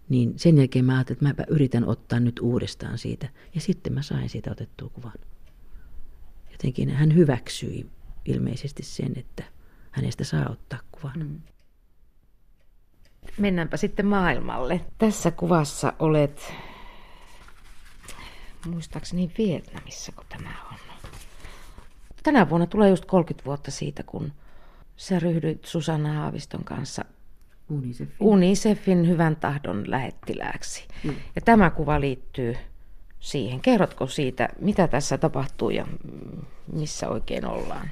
[0.10, 3.30] niin sen jälkeen mä ajattelin, että mä yritän ottaa nyt uudestaan siitä.
[3.56, 5.14] Ja sitten mä sain siitä otettua kuvan.
[6.52, 7.86] Jotenkin hän hyväksyi
[8.26, 9.44] ilmeisesti sen, että
[9.92, 11.20] hänestä saa ottaa kuvan.
[11.20, 11.42] Mm.
[13.38, 14.82] Mennäänpä sitten maailmalle.
[14.98, 16.54] Tässä kuvassa olet,
[18.70, 20.78] muistaakseni Vietnamissa, kun tämä on.
[22.24, 24.32] Tänä vuonna tulee just 30 vuotta siitä, kun
[24.96, 27.06] sä ryhdyit Susanna Haaviston kanssa
[27.70, 30.88] Unicefin, Unicefin hyvän tahdon lähettilääksi.
[31.04, 31.16] Mm.
[31.36, 32.56] Ja tämä kuva liittyy
[33.20, 33.62] siihen.
[33.62, 35.88] Kerrotko siitä, mitä tässä tapahtuu ja
[36.74, 37.90] missä oikein ollaan?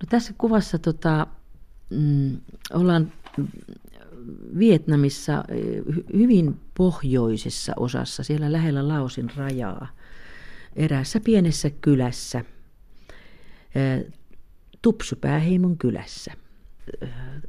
[0.00, 1.26] No tässä kuvassa tota,
[1.90, 2.36] mm,
[2.72, 3.12] ollaan
[4.58, 5.44] Vietnamissa
[6.16, 9.88] hyvin pohjoisessa osassa, siellä lähellä Laosin rajaa,
[10.76, 12.44] eräässä pienessä kylässä,
[14.82, 16.32] Tupsupääheimon kylässä.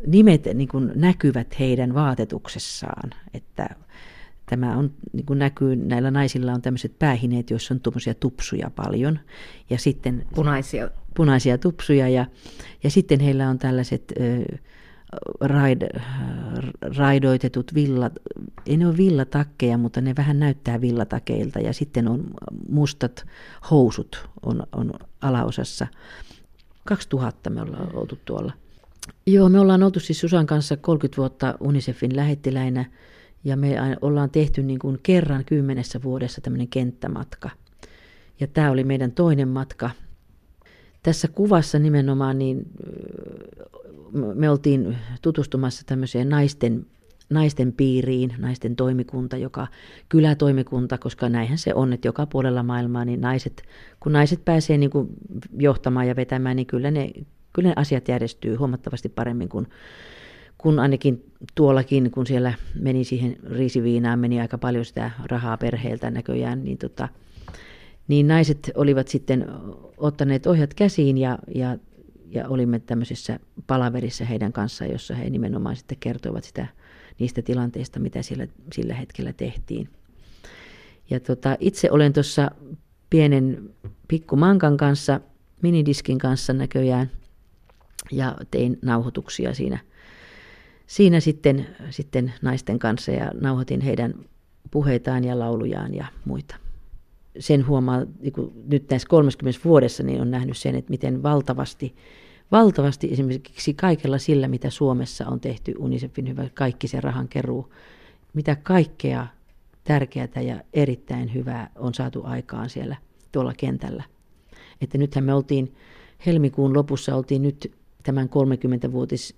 [0.08, 3.70] Nimet niin kuin näkyvät heidän vaatetuksessaan, että
[4.46, 9.20] tämä on, niin kuin näkyy, näillä naisilla on tämmöiset päähineet, joissa on tuommoisia tupsuja paljon.
[9.70, 12.26] Ja sitten punaisia, punaisia tupsuja ja,
[12.84, 14.58] ja sitten heillä on tällaiset ö,
[15.42, 15.82] raid,
[16.98, 18.14] raidoitetut villat,
[18.66, 22.24] ei ne ole villatakkeja, mutta ne vähän näyttää villatakeilta ja sitten on
[22.70, 23.26] mustat
[23.72, 25.88] housut on, on alaosassa.
[26.86, 28.54] 2000 me ollaan oltu tuolla.
[29.28, 32.86] Joo, me ollaan oltu siis Susan kanssa 30 vuotta UNICEFin lähettiläinä
[33.44, 37.50] ja me ollaan tehty niin kuin kerran kymmenessä vuodessa tämmöinen kenttämatka.
[38.40, 39.90] Ja tämä oli meidän toinen matka.
[41.06, 42.68] Tässä kuvassa nimenomaan niin
[44.34, 46.86] me oltiin tutustumassa tämmöiseen naisten,
[47.30, 49.68] naisten piiriin, naisten toimikunta, joka
[50.10, 53.64] kylätoimikunta, koska näinhän se on, että joka puolella maailmaa, niin naiset,
[54.00, 55.08] kun naiset pääsee niin kuin
[55.58, 57.12] johtamaan ja vetämään, niin kyllä ne,
[57.54, 59.68] kyllä ne asiat järjestyy huomattavasti paremmin kuin
[60.58, 61.24] kun ainakin
[61.56, 67.08] tuollakin, kun siellä meni siihen riisiviinaan, meni aika paljon sitä rahaa perheeltä näköjään, niin, tota,
[68.08, 69.48] niin naiset olivat sitten
[69.98, 71.78] ottaneet ohjat käsiin ja, ja
[72.36, 76.68] ja olimme tämmöisessä palaverissa heidän kanssaan, jossa he nimenomaan sitten kertoivat sitä,
[77.20, 79.90] niistä tilanteista, mitä siellä, sillä hetkellä tehtiin.
[81.10, 82.52] Ja tota, itse olen tuossa
[83.10, 83.70] pienen
[84.08, 85.20] pikkumankan kanssa,
[85.62, 87.12] minidiskin kanssa näköjään,
[88.12, 89.80] ja tein nauhoituksia siinä,
[90.88, 94.14] siinä sitten, sitten naisten kanssa ja nauhoitin heidän
[94.72, 96.65] puheitaan ja laulujaan ja muita.
[97.40, 98.34] Sen huomaa, niin
[98.68, 101.96] nyt näissä 30 vuodessa niin on nähnyt sen, että miten valtavasti
[102.52, 107.74] valtavasti esimerkiksi kaikella sillä, mitä Suomessa on tehty UNICEFin hyvä, kaikki se rahan keruu,
[108.34, 109.28] mitä kaikkea
[109.84, 112.96] tärkeää ja erittäin hyvää on saatu aikaan siellä
[113.32, 114.04] tuolla kentällä.
[114.82, 115.76] Että nythän me oltiin
[116.26, 117.72] helmikuun lopussa oltiin nyt
[118.04, 119.36] tämän 30-vuotis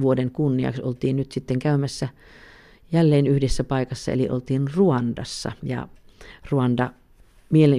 [0.00, 2.08] vuoden kunniaksi oltiin nyt sitten käymässä
[2.92, 5.52] jälleen yhdessä paikassa, eli oltiin Ruandassa.
[5.62, 5.88] Ja
[6.50, 6.92] Ruanda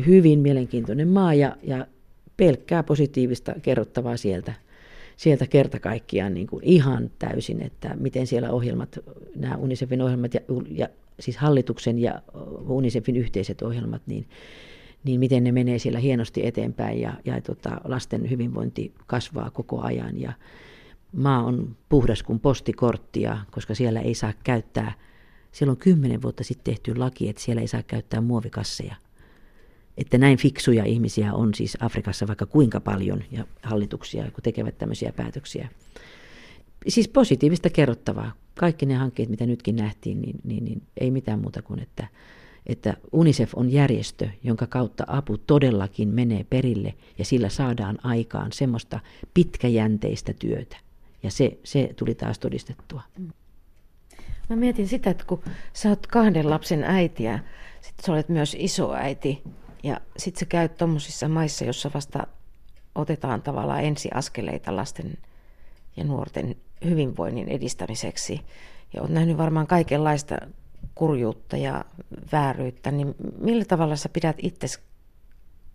[0.05, 1.87] hyvin mielenkiintoinen maa ja, ja
[2.37, 4.53] pelkkää positiivista kerrottavaa sieltä,
[5.17, 8.99] sieltä kerta kaikkiaan niin kuin ihan täysin, että miten siellä ohjelmat,
[9.35, 10.39] nämä UNICEFin ohjelmat ja,
[10.71, 10.89] ja
[11.19, 12.21] siis hallituksen ja
[12.67, 14.25] UNICEFin yhteiset ohjelmat, niin,
[15.03, 20.21] niin miten ne menee siellä hienosti eteenpäin ja, ja tota, lasten hyvinvointi kasvaa koko ajan.
[20.21, 20.33] Ja
[21.11, 24.91] maa on puhdas kuin postikorttia, koska siellä ei saa käyttää,
[25.53, 28.95] siellä on kymmenen vuotta sitten tehty laki, että siellä ei saa käyttää muovikasseja
[29.97, 35.13] että näin fiksuja ihmisiä on siis Afrikassa vaikka kuinka paljon ja hallituksia, kun tekevät tämmöisiä
[35.15, 35.69] päätöksiä.
[36.87, 38.31] Siis positiivista kerrottavaa.
[38.59, 42.07] Kaikki ne hankkeet, mitä nytkin nähtiin, niin, niin, niin ei mitään muuta kuin, että,
[42.65, 48.99] että UNICEF on järjestö, jonka kautta apu todellakin menee perille ja sillä saadaan aikaan semmoista
[49.33, 50.77] pitkäjänteistä työtä.
[51.23, 53.01] Ja se, se tuli taas todistettua.
[54.49, 57.39] Mä mietin sitä, että kun sä oot kahden lapsen äitiä,
[57.81, 59.43] sitten sä olet myös isoäiti,
[59.83, 62.27] ja sitten sä käyt tuommoisissa maissa, jossa vasta
[62.95, 65.17] otetaan tavallaan ensiaskeleita lasten
[65.97, 66.55] ja nuorten
[66.85, 68.41] hyvinvoinnin edistämiseksi.
[68.93, 70.37] Ja olet nähnyt varmaan kaikenlaista
[70.95, 71.85] kurjuutta ja
[72.31, 74.67] vääryyttä, niin millä tavalla sä pidät itse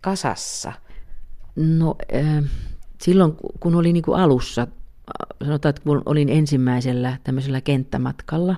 [0.01, 0.73] kasassa?
[1.55, 2.43] No äh,
[3.01, 4.67] silloin kun oli niin kuin alussa,
[5.43, 8.55] sanotaan, että kun olin ensimmäisellä tämmöisellä kenttämatkalla,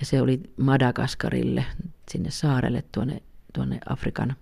[0.00, 1.64] ja se oli Madagaskarille,
[2.10, 4.36] sinne saarelle, tuonne, tuonne Afrikan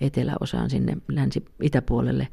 [0.00, 2.28] eteläosaan, sinne länsi-itäpuolelle,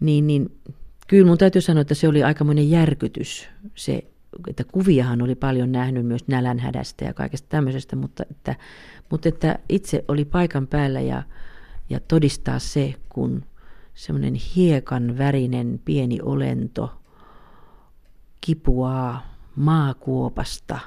[0.00, 0.58] niin, niin
[1.06, 4.04] kyllä mun täytyy sanoa, että se oli aikamoinen järkytys, se,
[4.48, 8.56] että kuviahan oli paljon nähnyt myös nälänhädästä ja kaikesta tämmöisestä, mutta että,
[9.10, 11.22] mutta että itse oli paikan päällä ja,
[11.90, 13.44] ja todistaa se, kun
[13.94, 17.03] semmoinen hiekan värinen pieni olento
[18.44, 20.78] kipuaa maakuopasta.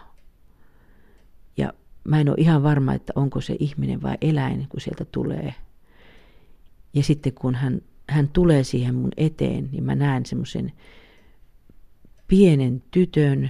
[1.57, 5.53] Ja mä en ole ihan varma, että onko se ihminen vai eläin, kun sieltä tulee.
[6.93, 10.71] Ja sitten kun hän, hän tulee siihen mun eteen, niin mä näen semmoisen
[12.27, 13.49] pienen tytön,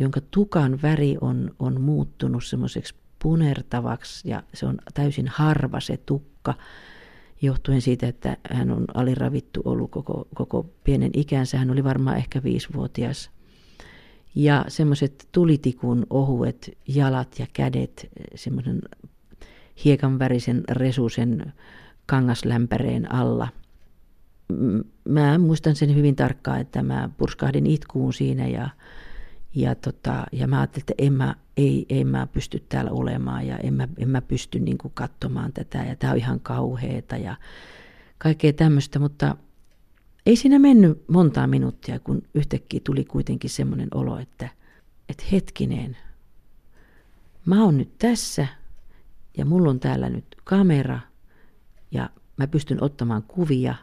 [0.00, 6.54] jonka tukan väri on, on muuttunut semmoiseksi punertavaksi ja se on täysin harva se tukka
[7.42, 11.58] johtuen siitä, että hän on aliravittu ollut koko, koko pienen ikänsä.
[11.58, 13.30] Hän oli varmaan ehkä viisivuotias.
[14.34, 18.82] Ja semmoiset tulitikun ohuet jalat ja kädet, semmoisen
[19.84, 21.52] hiekanvärisen resusen
[22.06, 23.48] kangaslämpäreen alla.
[25.08, 28.68] Mä muistan sen hyvin tarkkaan, että mä purskahdin itkuun siinä ja,
[29.56, 33.58] ja, tota, ja mä ajattelin, että en mä, ei, ei mä pysty täällä olemaan ja
[33.58, 37.36] en mä, en mä pysty niin kuin katsomaan tätä ja tämä on ihan kauheeta ja
[38.18, 39.36] kaikkea tämmöistä, mutta
[40.26, 44.48] ei siinä mennyt montaa minuuttia, kun yhtäkkiä tuli kuitenkin semmoinen olo, että,
[45.08, 45.96] että hetkinen,
[47.46, 48.46] mä oon nyt tässä
[49.36, 51.00] ja mulla on täällä nyt kamera
[51.90, 53.74] ja mä pystyn ottamaan kuvia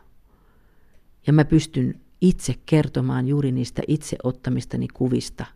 [1.27, 5.45] ja mä pystyn itse kertomaan juuri niistä itse ottamistani kuvista–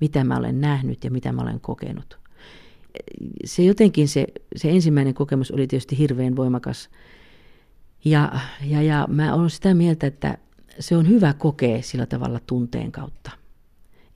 [0.00, 2.18] mitä mä olen nähnyt ja mitä mä olen kokenut.
[3.44, 6.90] Se jotenkin se, se ensimmäinen kokemus oli tietysti hirveän voimakas.
[8.04, 8.32] Ja,
[8.64, 10.38] ja, ja mä olen sitä mieltä, että
[10.78, 13.30] se on hyvä kokea sillä tavalla tunteen kautta.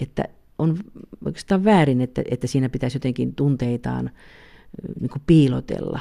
[0.00, 0.24] Että
[0.58, 0.78] on
[1.24, 4.10] oikeastaan väärin, että, että siinä pitäisi jotenkin tunteitaan
[5.00, 6.00] niin kuin piilotella.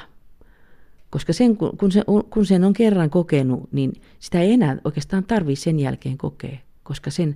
[1.09, 5.63] Koska sen, kun, se, kun sen on kerran kokenut, niin sitä ei enää oikeastaan tarvitse
[5.63, 7.35] sen jälkeen kokea, koska sen,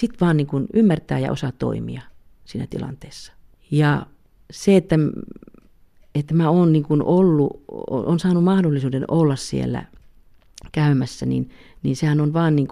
[0.00, 2.02] sitten vaan niin kuin ymmärtää ja osaa toimia
[2.44, 3.32] siinä tilanteessa.
[3.70, 4.06] Ja
[4.50, 4.96] se, että,
[6.14, 9.84] että mä oon niin kuin ollut, on saanut mahdollisuuden olla siellä
[10.72, 11.50] käymässä, niin,
[11.82, 12.68] niin sehän on vaan niin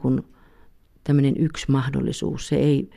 [1.05, 2.49] tämmöinen yksi mahdollisuus.
[2.49, 2.91] Se ei,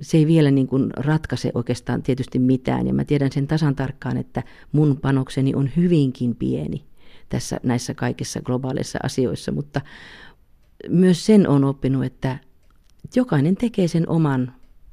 [0.00, 2.86] se ei vielä niin kuin ratkaise oikeastaan tietysti mitään.
[2.86, 4.42] Ja mä tiedän sen tasan tarkkaan, että
[4.72, 6.84] mun panokseni on hyvinkin pieni
[7.28, 9.80] tässä näissä kaikissa globaaleissa asioissa, mutta
[10.88, 12.38] myös sen on oppinut, että
[13.16, 14.52] jokainen tekee sen oman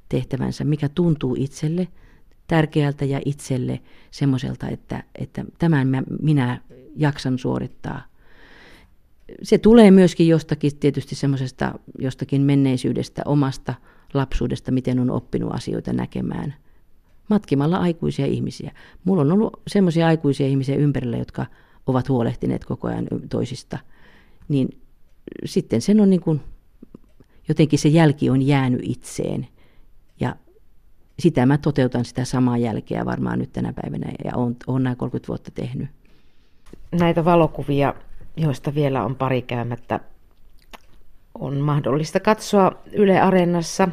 [0.09, 1.87] tehtävänsä, mikä tuntuu itselle
[2.47, 3.79] tärkeältä ja itselle
[4.11, 6.61] semmoiselta, että, että tämän mä, minä
[6.95, 8.01] jaksan suorittaa.
[9.43, 13.73] Se tulee myöskin jostakin tietysti semmoisesta jostakin menneisyydestä, omasta
[14.13, 16.55] lapsuudesta, miten on oppinut asioita näkemään.
[17.29, 18.71] Matkimalla aikuisia ihmisiä.
[19.03, 21.45] Mulla on ollut semmoisia aikuisia ihmisiä ympärillä, jotka
[21.87, 23.77] ovat huolehtineet koko ajan toisista.
[24.47, 24.81] Niin
[25.45, 26.41] sitten sen on niin kuin
[27.49, 29.47] jotenkin se jälki on jäänyt itseen.
[30.19, 30.35] Ja
[31.19, 35.27] sitä mä toteutan sitä samaa jälkeä varmaan nyt tänä päivänä ja olen, olen nämä 30
[35.27, 35.89] vuotta tehnyt.
[36.91, 37.93] Näitä valokuvia,
[38.37, 39.99] joista vielä on pari käymättä,
[41.39, 43.87] on mahdollista katsoa Yle Areenassa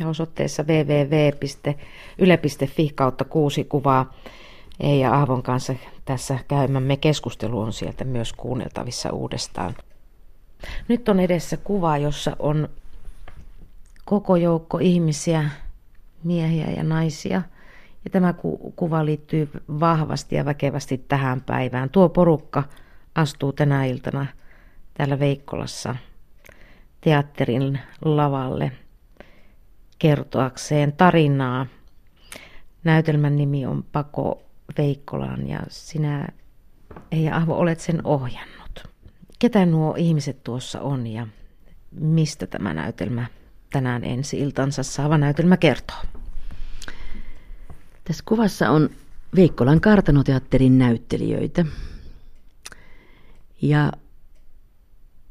[0.00, 1.72] ja osoitteessa www.yle.fi
[2.94, 4.14] kautta kuusi kuvaa.
[4.80, 9.74] Eija Aavon kanssa tässä käymämme keskustelu on sieltä myös kuunneltavissa uudestaan.
[10.88, 12.68] Nyt on edessä kuva, jossa on
[14.04, 15.50] koko joukko ihmisiä,
[16.24, 17.42] miehiä ja naisia.
[18.04, 21.90] Ja tämä ku- kuva liittyy vahvasti ja väkevästi tähän päivään.
[21.90, 22.62] Tuo porukka
[23.14, 24.26] astuu tänä iltana
[24.94, 25.96] täällä Veikkolassa
[27.00, 28.72] teatterin lavalle
[29.98, 31.66] kertoakseen tarinaa.
[32.84, 34.42] Näytelmän nimi on Pako
[34.78, 36.28] Veikkolaan ja sinä,
[37.12, 38.88] ei Ahvo, olet sen ohjannut.
[39.38, 41.26] Ketä nuo ihmiset tuossa on ja
[41.90, 43.26] mistä tämä näytelmä
[43.70, 46.02] tänään ensi iltansa saava näytelmä kertoo.
[48.04, 48.90] Tässä kuvassa on
[49.36, 51.64] Veikkolan kartanoteatterin näyttelijöitä.
[53.62, 53.92] Ja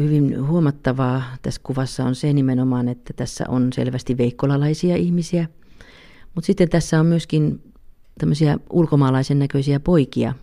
[0.02, 5.48] hyvin huomattavaa tässä kuvassa on se nimenomaan, että tässä on selvästi veikkolalaisia ihmisiä.
[6.36, 7.74] Mutta sitten tässä on myöskin
[8.18, 10.34] tämmöisiä ulkomaalaisen näköisiä poikia.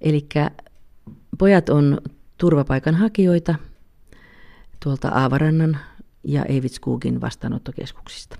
[0.00, 0.28] Eli
[1.38, 2.00] pojat on
[2.38, 3.54] turvapaikanhakijoita
[4.84, 5.78] tuolta Aavarannan
[6.24, 8.36] ja Eivitskugin vastaanottokeskuksista.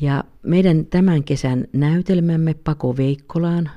[0.00, 3.70] Ja meidän tämän kesän näytelmämme Pako Veikkolaan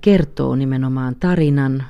[0.00, 1.84] kertoo nimenomaan tarinan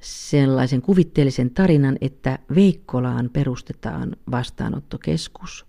[0.00, 5.66] sellaisen kuvitteellisen tarinan, että Veikkolaan perustetaan vastaanottokeskus.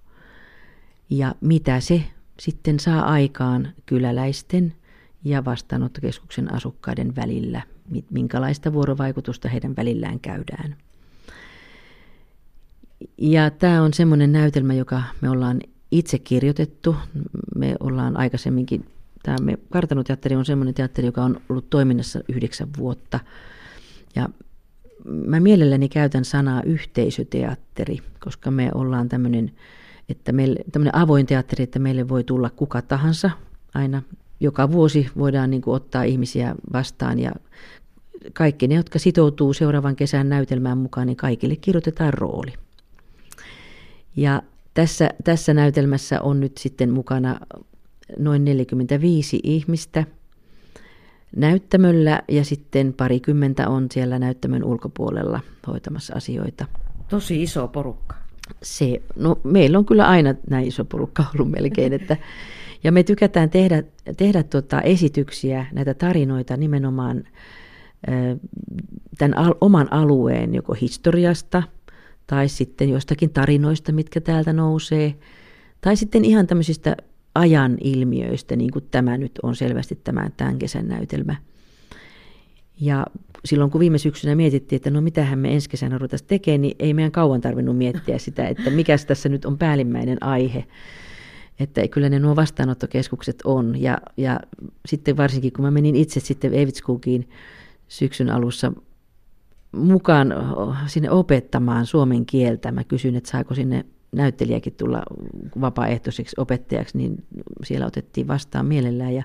[1.09, 2.03] Ja mitä se
[2.39, 4.73] sitten saa aikaan kyläläisten
[5.23, 7.61] ja vastaanottokeskuksen asukkaiden välillä,
[8.09, 10.75] minkälaista vuorovaikutusta heidän välillään käydään.
[13.17, 16.95] Ja tämä on semmoinen näytelmä, joka me ollaan itse kirjoitettu.
[17.55, 18.85] Me ollaan aikaisemminkin,
[19.23, 23.19] tämä me Kartanoteatteri on semmoinen teatteri, joka on ollut toiminnassa yhdeksän vuotta.
[24.15, 24.29] Ja
[25.05, 29.51] mä mielelläni käytän sanaa yhteisöteatteri, koska me ollaan tämmöinen,
[30.09, 33.31] että meille, tämmöinen avoin teatteri, että meille voi tulla kuka tahansa
[33.73, 34.01] aina.
[34.39, 37.31] Joka vuosi voidaan niin kuin ottaa ihmisiä vastaan ja
[38.33, 42.53] kaikki ne, jotka sitoutuu seuraavan kesän näytelmään mukaan, niin kaikille kirjoitetaan rooli.
[44.15, 44.41] Ja
[44.73, 47.39] tässä, tässä näytelmässä on nyt sitten mukana
[48.17, 50.03] noin 45 ihmistä
[51.35, 56.65] näyttämöllä ja sitten parikymmentä on siellä näyttämön ulkopuolella hoitamassa asioita.
[57.09, 58.15] Tosi iso porukka.
[58.63, 62.17] Se, no meillä on kyllä aina näin iso porukka ollut melkein, että,
[62.83, 63.83] ja me tykätään tehdä,
[64.17, 67.23] tehdä tuota esityksiä, näitä tarinoita nimenomaan
[69.17, 71.63] tämän al, oman alueen joko historiasta–
[72.27, 75.15] tai sitten jostakin tarinoista, mitkä täältä nousee,
[75.81, 76.97] tai sitten ihan tämmöisistä
[77.35, 81.35] ajan ilmiöistä, niin kuin tämä nyt on selvästi tämä tämän kesän näytelmä.
[82.81, 83.05] Ja
[83.45, 86.93] silloin kun viime syksynä mietittiin, että no mitähän me ensi kesänä ruvetaan tekemään, niin ei
[86.93, 90.65] meidän kauan tarvinnut miettiä sitä, että mikä tässä nyt on päällimmäinen aihe.
[91.59, 93.81] Että kyllä ne nuo vastaanottokeskukset on.
[93.81, 94.39] Ja, ja
[94.85, 97.29] sitten varsinkin kun mä menin itse sitten Eivitskuukiin
[97.87, 98.71] syksyn alussa
[99.75, 100.33] mukaan
[100.87, 102.71] sinne opettamaan suomen kieltä.
[102.71, 105.03] Mä kysyin, että saako sinne näyttelijäkin tulla
[105.61, 107.23] vapaaehtoiseksi opettajaksi, niin
[107.63, 109.13] siellä otettiin vastaan mielellään.
[109.13, 109.23] Ja,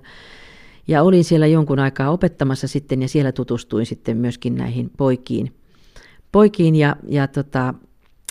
[0.89, 5.55] ja olin siellä jonkun aikaa opettamassa sitten ja siellä tutustuin sitten myöskin näihin poikiin.
[6.33, 7.75] poikiin ja, ja, tota,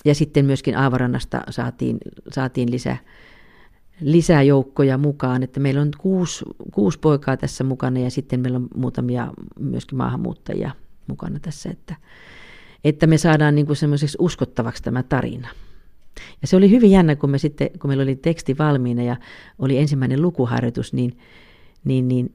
[0.05, 1.97] ja sitten myöskin Aavarannasta saatiin,
[2.31, 2.97] saatiin lisää,
[4.01, 8.67] lisää joukkoja mukaan, että meillä on kuusi, kuusi poikaa tässä mukana ja sitten meillä on
[8.75, 10.71] muutamia myöskin maahanmuuttajia
[11.09, 11.95] mukana tässä, että,
[12.83, 15.47] että me saadaan niin kuin semmoiseksi uskottavaksi tämä tarina.
[16.41, 19.17] Ja se oli hyvin jännä, kun, me sitten, kun meillä oli teksti valmiina ja
[19.59, 21.17] oli ensimmäinen lukuharjoitus, niin,
[21.83, 22.33] niin, niin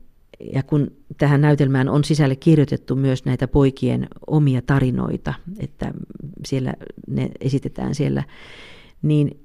[0.53, 5.93] ja kun tähän näytelmään on sisälle kirjoitettu myös näitä poikien omia tarinoita, että
[6.47, 6.75] siellä
[7.09, 8.25] ne esitetään siellä,
[9.03, 9.41] niin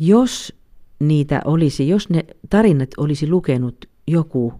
[0.00, 0.54] jos
[0.98, 4.54] niitä olisi, jos ne tarinat olisi lukenut joku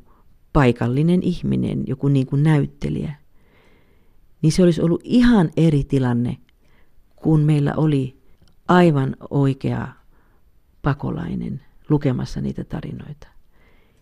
[0.52, 3.14] paikallinen ihminen, joku niin kuin näyttelijä,
[4.42, 6.36] niin se olisi ollut ihan eri tilanne,
[7.16, 8.16] kun meillä oli
[8.68, 9.88] aivan oikea
[10.82, 13.28] pakolainen lukemassa niitä tarinoita.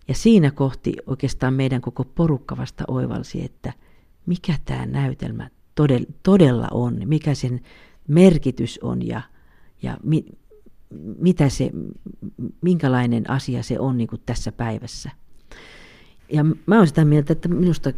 [0.09, 3.73] Ja siinä kohti oikeastaan meidän koko porukka vasta oivalsi, että
[4.27, 5.51] mikä tämä näytelmä
[6.23, 7.61] todella on, mikä sen
[8.09, 9.23] merkitys on ja,
[9.83, 10.25] ja mi,
[11.19, 11.71] mitä se,
[12.61, 15.11] minkälainen asia se on niin kuin tässä päivässä.
[16.33, 17.93] Ja mä olen sitä mieltä, että minusta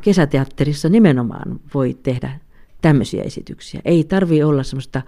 [0.00, 2.40] kesäteatterissa nimenomaan voi tehdä
[2.82, 3.80] tämmöisiä esityksiä.
[3.84, 5.02] Ei tarvi olla semmoista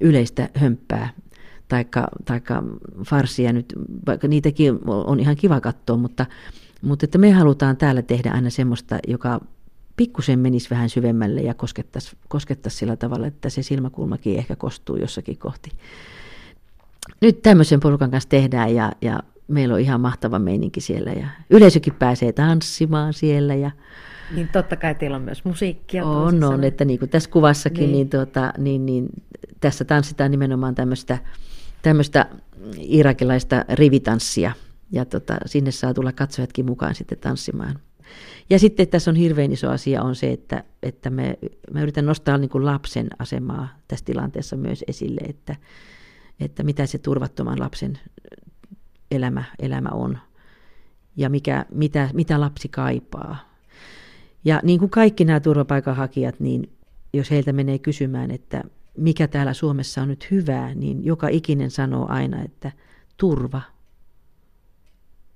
[0.00, 1.10] yleistä hömppää
[1.68, 2.62] taikka, taikka
[3.06, 3.72] farsia nyt,
[4.06, 6.26] vaikka niitäkin on ihan kiva katsoa, mutta,
[6.82, 9.40] mutta että me halutaan täällä tehdä aina semmoista, joka
[9.96, 15.38] pikkusen menisi vähän syvemmälle ja koskettaisi, koskettaisi sillä tavalla, että se silmäkulmakin ehkä kostuu jossakin
[15.38, 15.70] kohti.
[17.20, 21.94] Nyt tämmöisen porukan kanssa tehdään ja, ja meillä on ihan mahtava meininki siellä ja yleisökin
[21.94, 23.54] pääsee tanssimaan siellä.
[23.54, 23.70] Ja
[24.34, 26.04] niin totta kai teillä on myös musiikkia.
[26.04, 27.92] On, on, että niin kuin tässä kuvassakin, niin.
[27.92, 29.08] Niin, tuota, niin, niin
[29.60, 31.18] tässä tanssitaan nimenomaan tämmöistä,
[31.82, 32.26] tämmöistä
[32.78, 34.52] irakilaista rivitanssia.
[34.90, 37.78] Ja tota, sinne saa tulla katsojatkin mukaan sitten tanssimaan.
[38.50, 41.38] Ja sitten tässä on hirveän iso asia on se, että, että me,
[41.72, 45.56] me yritän nostaa niin kuin lapsen asemaa tässä tilanteessa myös esille, että,
[46.40, 47.98] että mitä se turvattoman lapsen
[49.14, 50.18] elämä, elämä on
[51.16, 53.36] ja mikä, mitä, mitä lapsi kaipaa.
[54.44, 56.72] Ja niin kuin kaikki nämä turvapaikanhakijat, niin
[57.12, 58.64] jos heiltä menee kysymään, että
[58.98, 62.72] mikä täällä Suomessa on nyt hyvää, niin joka ikinen sanoo aina, että
[63.16, 63.62] turva.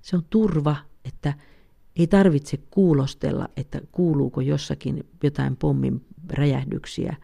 [0.01, 0.75] Se on turva,
[1.05, 1.33] että
[1.95, 7.15] ei tarvitse kuulostella, että kuuluuko jossakin jotain pommin räjähdyksiä.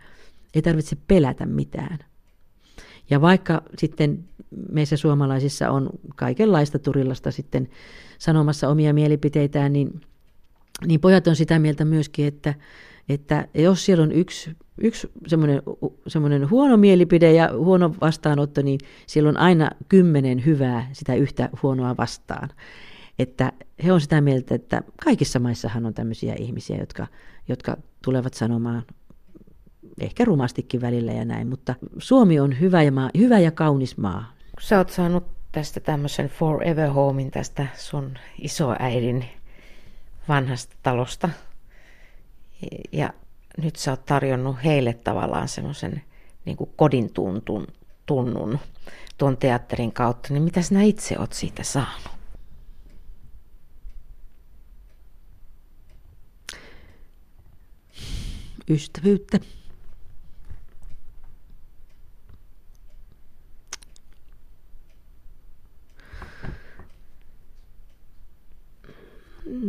[0.53, 1.99] Ei tarvitse pelätä mitään.
[3.09, 4.25] Ja vaikka sitten
[4.71, 7.69] meissä suomalaisissa on kaikenlaista turillasta sitten
[8.17, 10.01] sanomassa omia mielipiteitään, niin,
[10.87, 12.53] niin pojat on sitä mieltä myöskin, että,
[13.09, 15.61] että jos siellä on yksi, yksi semmoinen,
[16.07, 21.97] semmoinen huono mielipide ja huono vastaanotto, niin siellä on aina kymmenen hyvää sitä yhtä huonoa
[21.97, 22.49] vastaan.
[23.19, 23.51] että
[23.83, 27.07] he on sitä mieltä, että kaikissa maissahan on tämmöisiä ihmisiä, jotka,
[27.47, 28.83] jotka tulevat sanomaan
[29.99, 34.33] ehkä rumastikin välillä ja näin, mutta Suomi on hyvä ja, maa, hyvä ja kaunis maa.
[34.59, 39.25] Sä oot saanut tästä tämmöisen Forever Homein tästä sun isoäidin
[40.27, 41.29] vanhasta talosta.
[42.91, 43.13] Ja
[43.57, 46.01] nyt sä oot tarjonnut heille tavallaan semmoisen
[46.45, 47.67] niin kodin tuntun,
[48.05, 48.59] tunnun
[49.17, 52.15] tuon teatterin kautta, niin mitä sinä itse oot siitä saanut?
[58.69, 59.39] Ystävyyttä.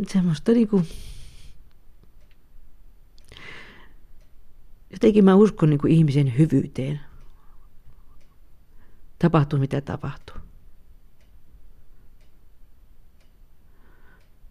[0.09, 0.83] Semmoista niinku...
[4.91, 7.01] Jotenkin mä uskon niinku ihmisen hyvyyteen
[9.19, 10.37] tapahtuu mitä tapahtuu.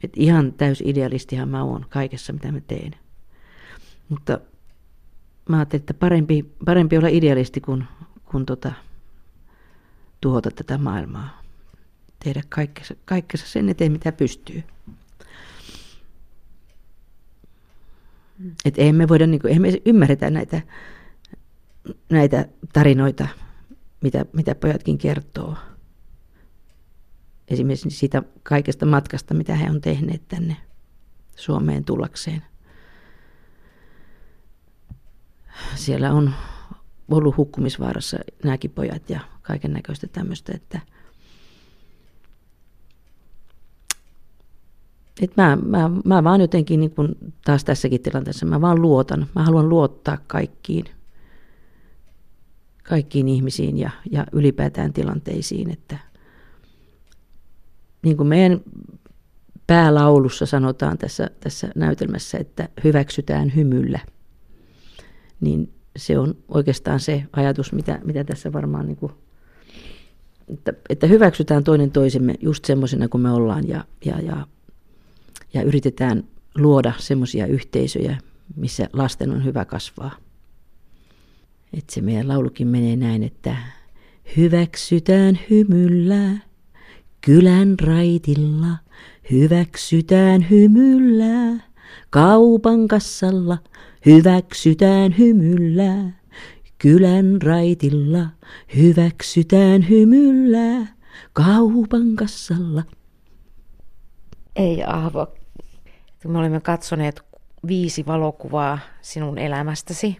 [0.03, 2.95] Et ihan täys idealistihan mä oon kaikessa mitä mä teen.
[4.09, 4.39] Mutta
[5.49, 7.83] mä ajattelin, että parempi, parempi olla idealisti kuin,
[8.25, 8.71] kuin tota,
[10.21, 11.41] tuhota tätä maailmaa.
[12.23, 14.63] Tehdä kaikkensa, kaikkensa sen eteen, mitä pystyy.
[18.65, 20.61] Että emme voida, niin kuin, emme ymmärretä näitä,
[22.09, 23.27] näitä tarinoita
[24.05, 25.55] mitä, mitä pojatkin kertoo.
[27.47, 30.57] Esimerkiksi siitä kaikesta matkasta, mitä he on tehneet tänne
[31.35, 32.43] Suomeen tullakseen.
[35.75, 36.33] Siellä on
[37.11, 40.79] ollut hukkumisvaarassa nämäkin pojat ja kaiken näköistä tämmöistä, että
[45.21, 49.27] et mä, mä, mä vaan jotenkin niin kun taas tässäkin tilanteessa, mä vaan luotan.
[49.35, 50.85] Mä haluan luottaa kaikkiin
[52.89, 55.71] kaikkiin ihmisiin ja, ja ylipäätään tilanteisiin.
[55.71, 55.97] Että,
[58.01, 58.61] niin kuin meidän
[59.67, 63.99] päälaulussa sanotaan tässä, tässä näytelmässä, että hyväksytään hymyllä,
[65.41, 69.11] niin se on oikeastaan se ajatus, mitä, mitä tässä varmaan, niin kuin,
[70.47, 74.47] että, että hyväksytään toinen toisemme just semmoisena kuin me ollaan ja, ja, ja,
[75.55, 76.23] ja yritetään
[76.57, 78.17] luoda semmoisia yhteisöjä,
[78.55, 80.15] missä lasten on hyvä kasvaa.
[81.73, 83.55] Että se meidän laulukin menee näin, että
[84.37, 86.37] hyväksytään hymyllä
[87.21, 88.77] kylän raitilla,
[89.31, 91.63] hyväksytään hymyllä
[92.09, 93.57] kaupan kassalla,
[94.05, 96.11] hyväksytään hymyllä
[96.77, 98.27] kylän raitilla,
[98.75, 100.87] hyväksytään hymyllä
[101.33, 102.83] kaupan kassalla.
[104.55, 105.27] Ei Ahvo,
[106.27, 107.21] me olemme katsoneet
[107.67, 110.17] viisi valokuvaa sinun elämästäsi.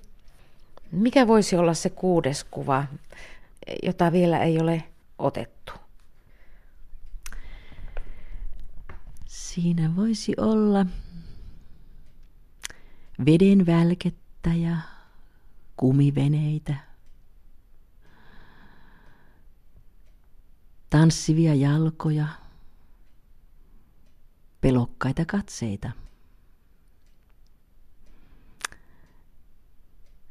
[0.91, 2.83] Mikä voisi olla se kuudes kuva,
[3.83, 4.83] jota vielä ei ole
[5.17, 5.71] otettu?
[9.25, 10.85] Siinä voisi olla
[13.25, 14.77] veden välkettä ja
[15.77, 16.75] kumiveneitä.
[20.89, 22.25] Tanssivia jalkoja,
[24.65, 25.91] pelokkaita katseita.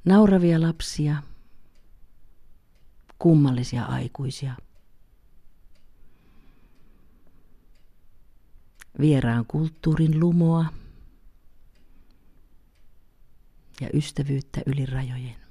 [0.05, 1.22] Nauravia lapsia,
[3.18, 4.55] kummallisia aikuisia.
[9.01, 10.66] Vieraan kulttuurin lumoa
[13.80, 15.44] ja ystävyyttä yli rajojen.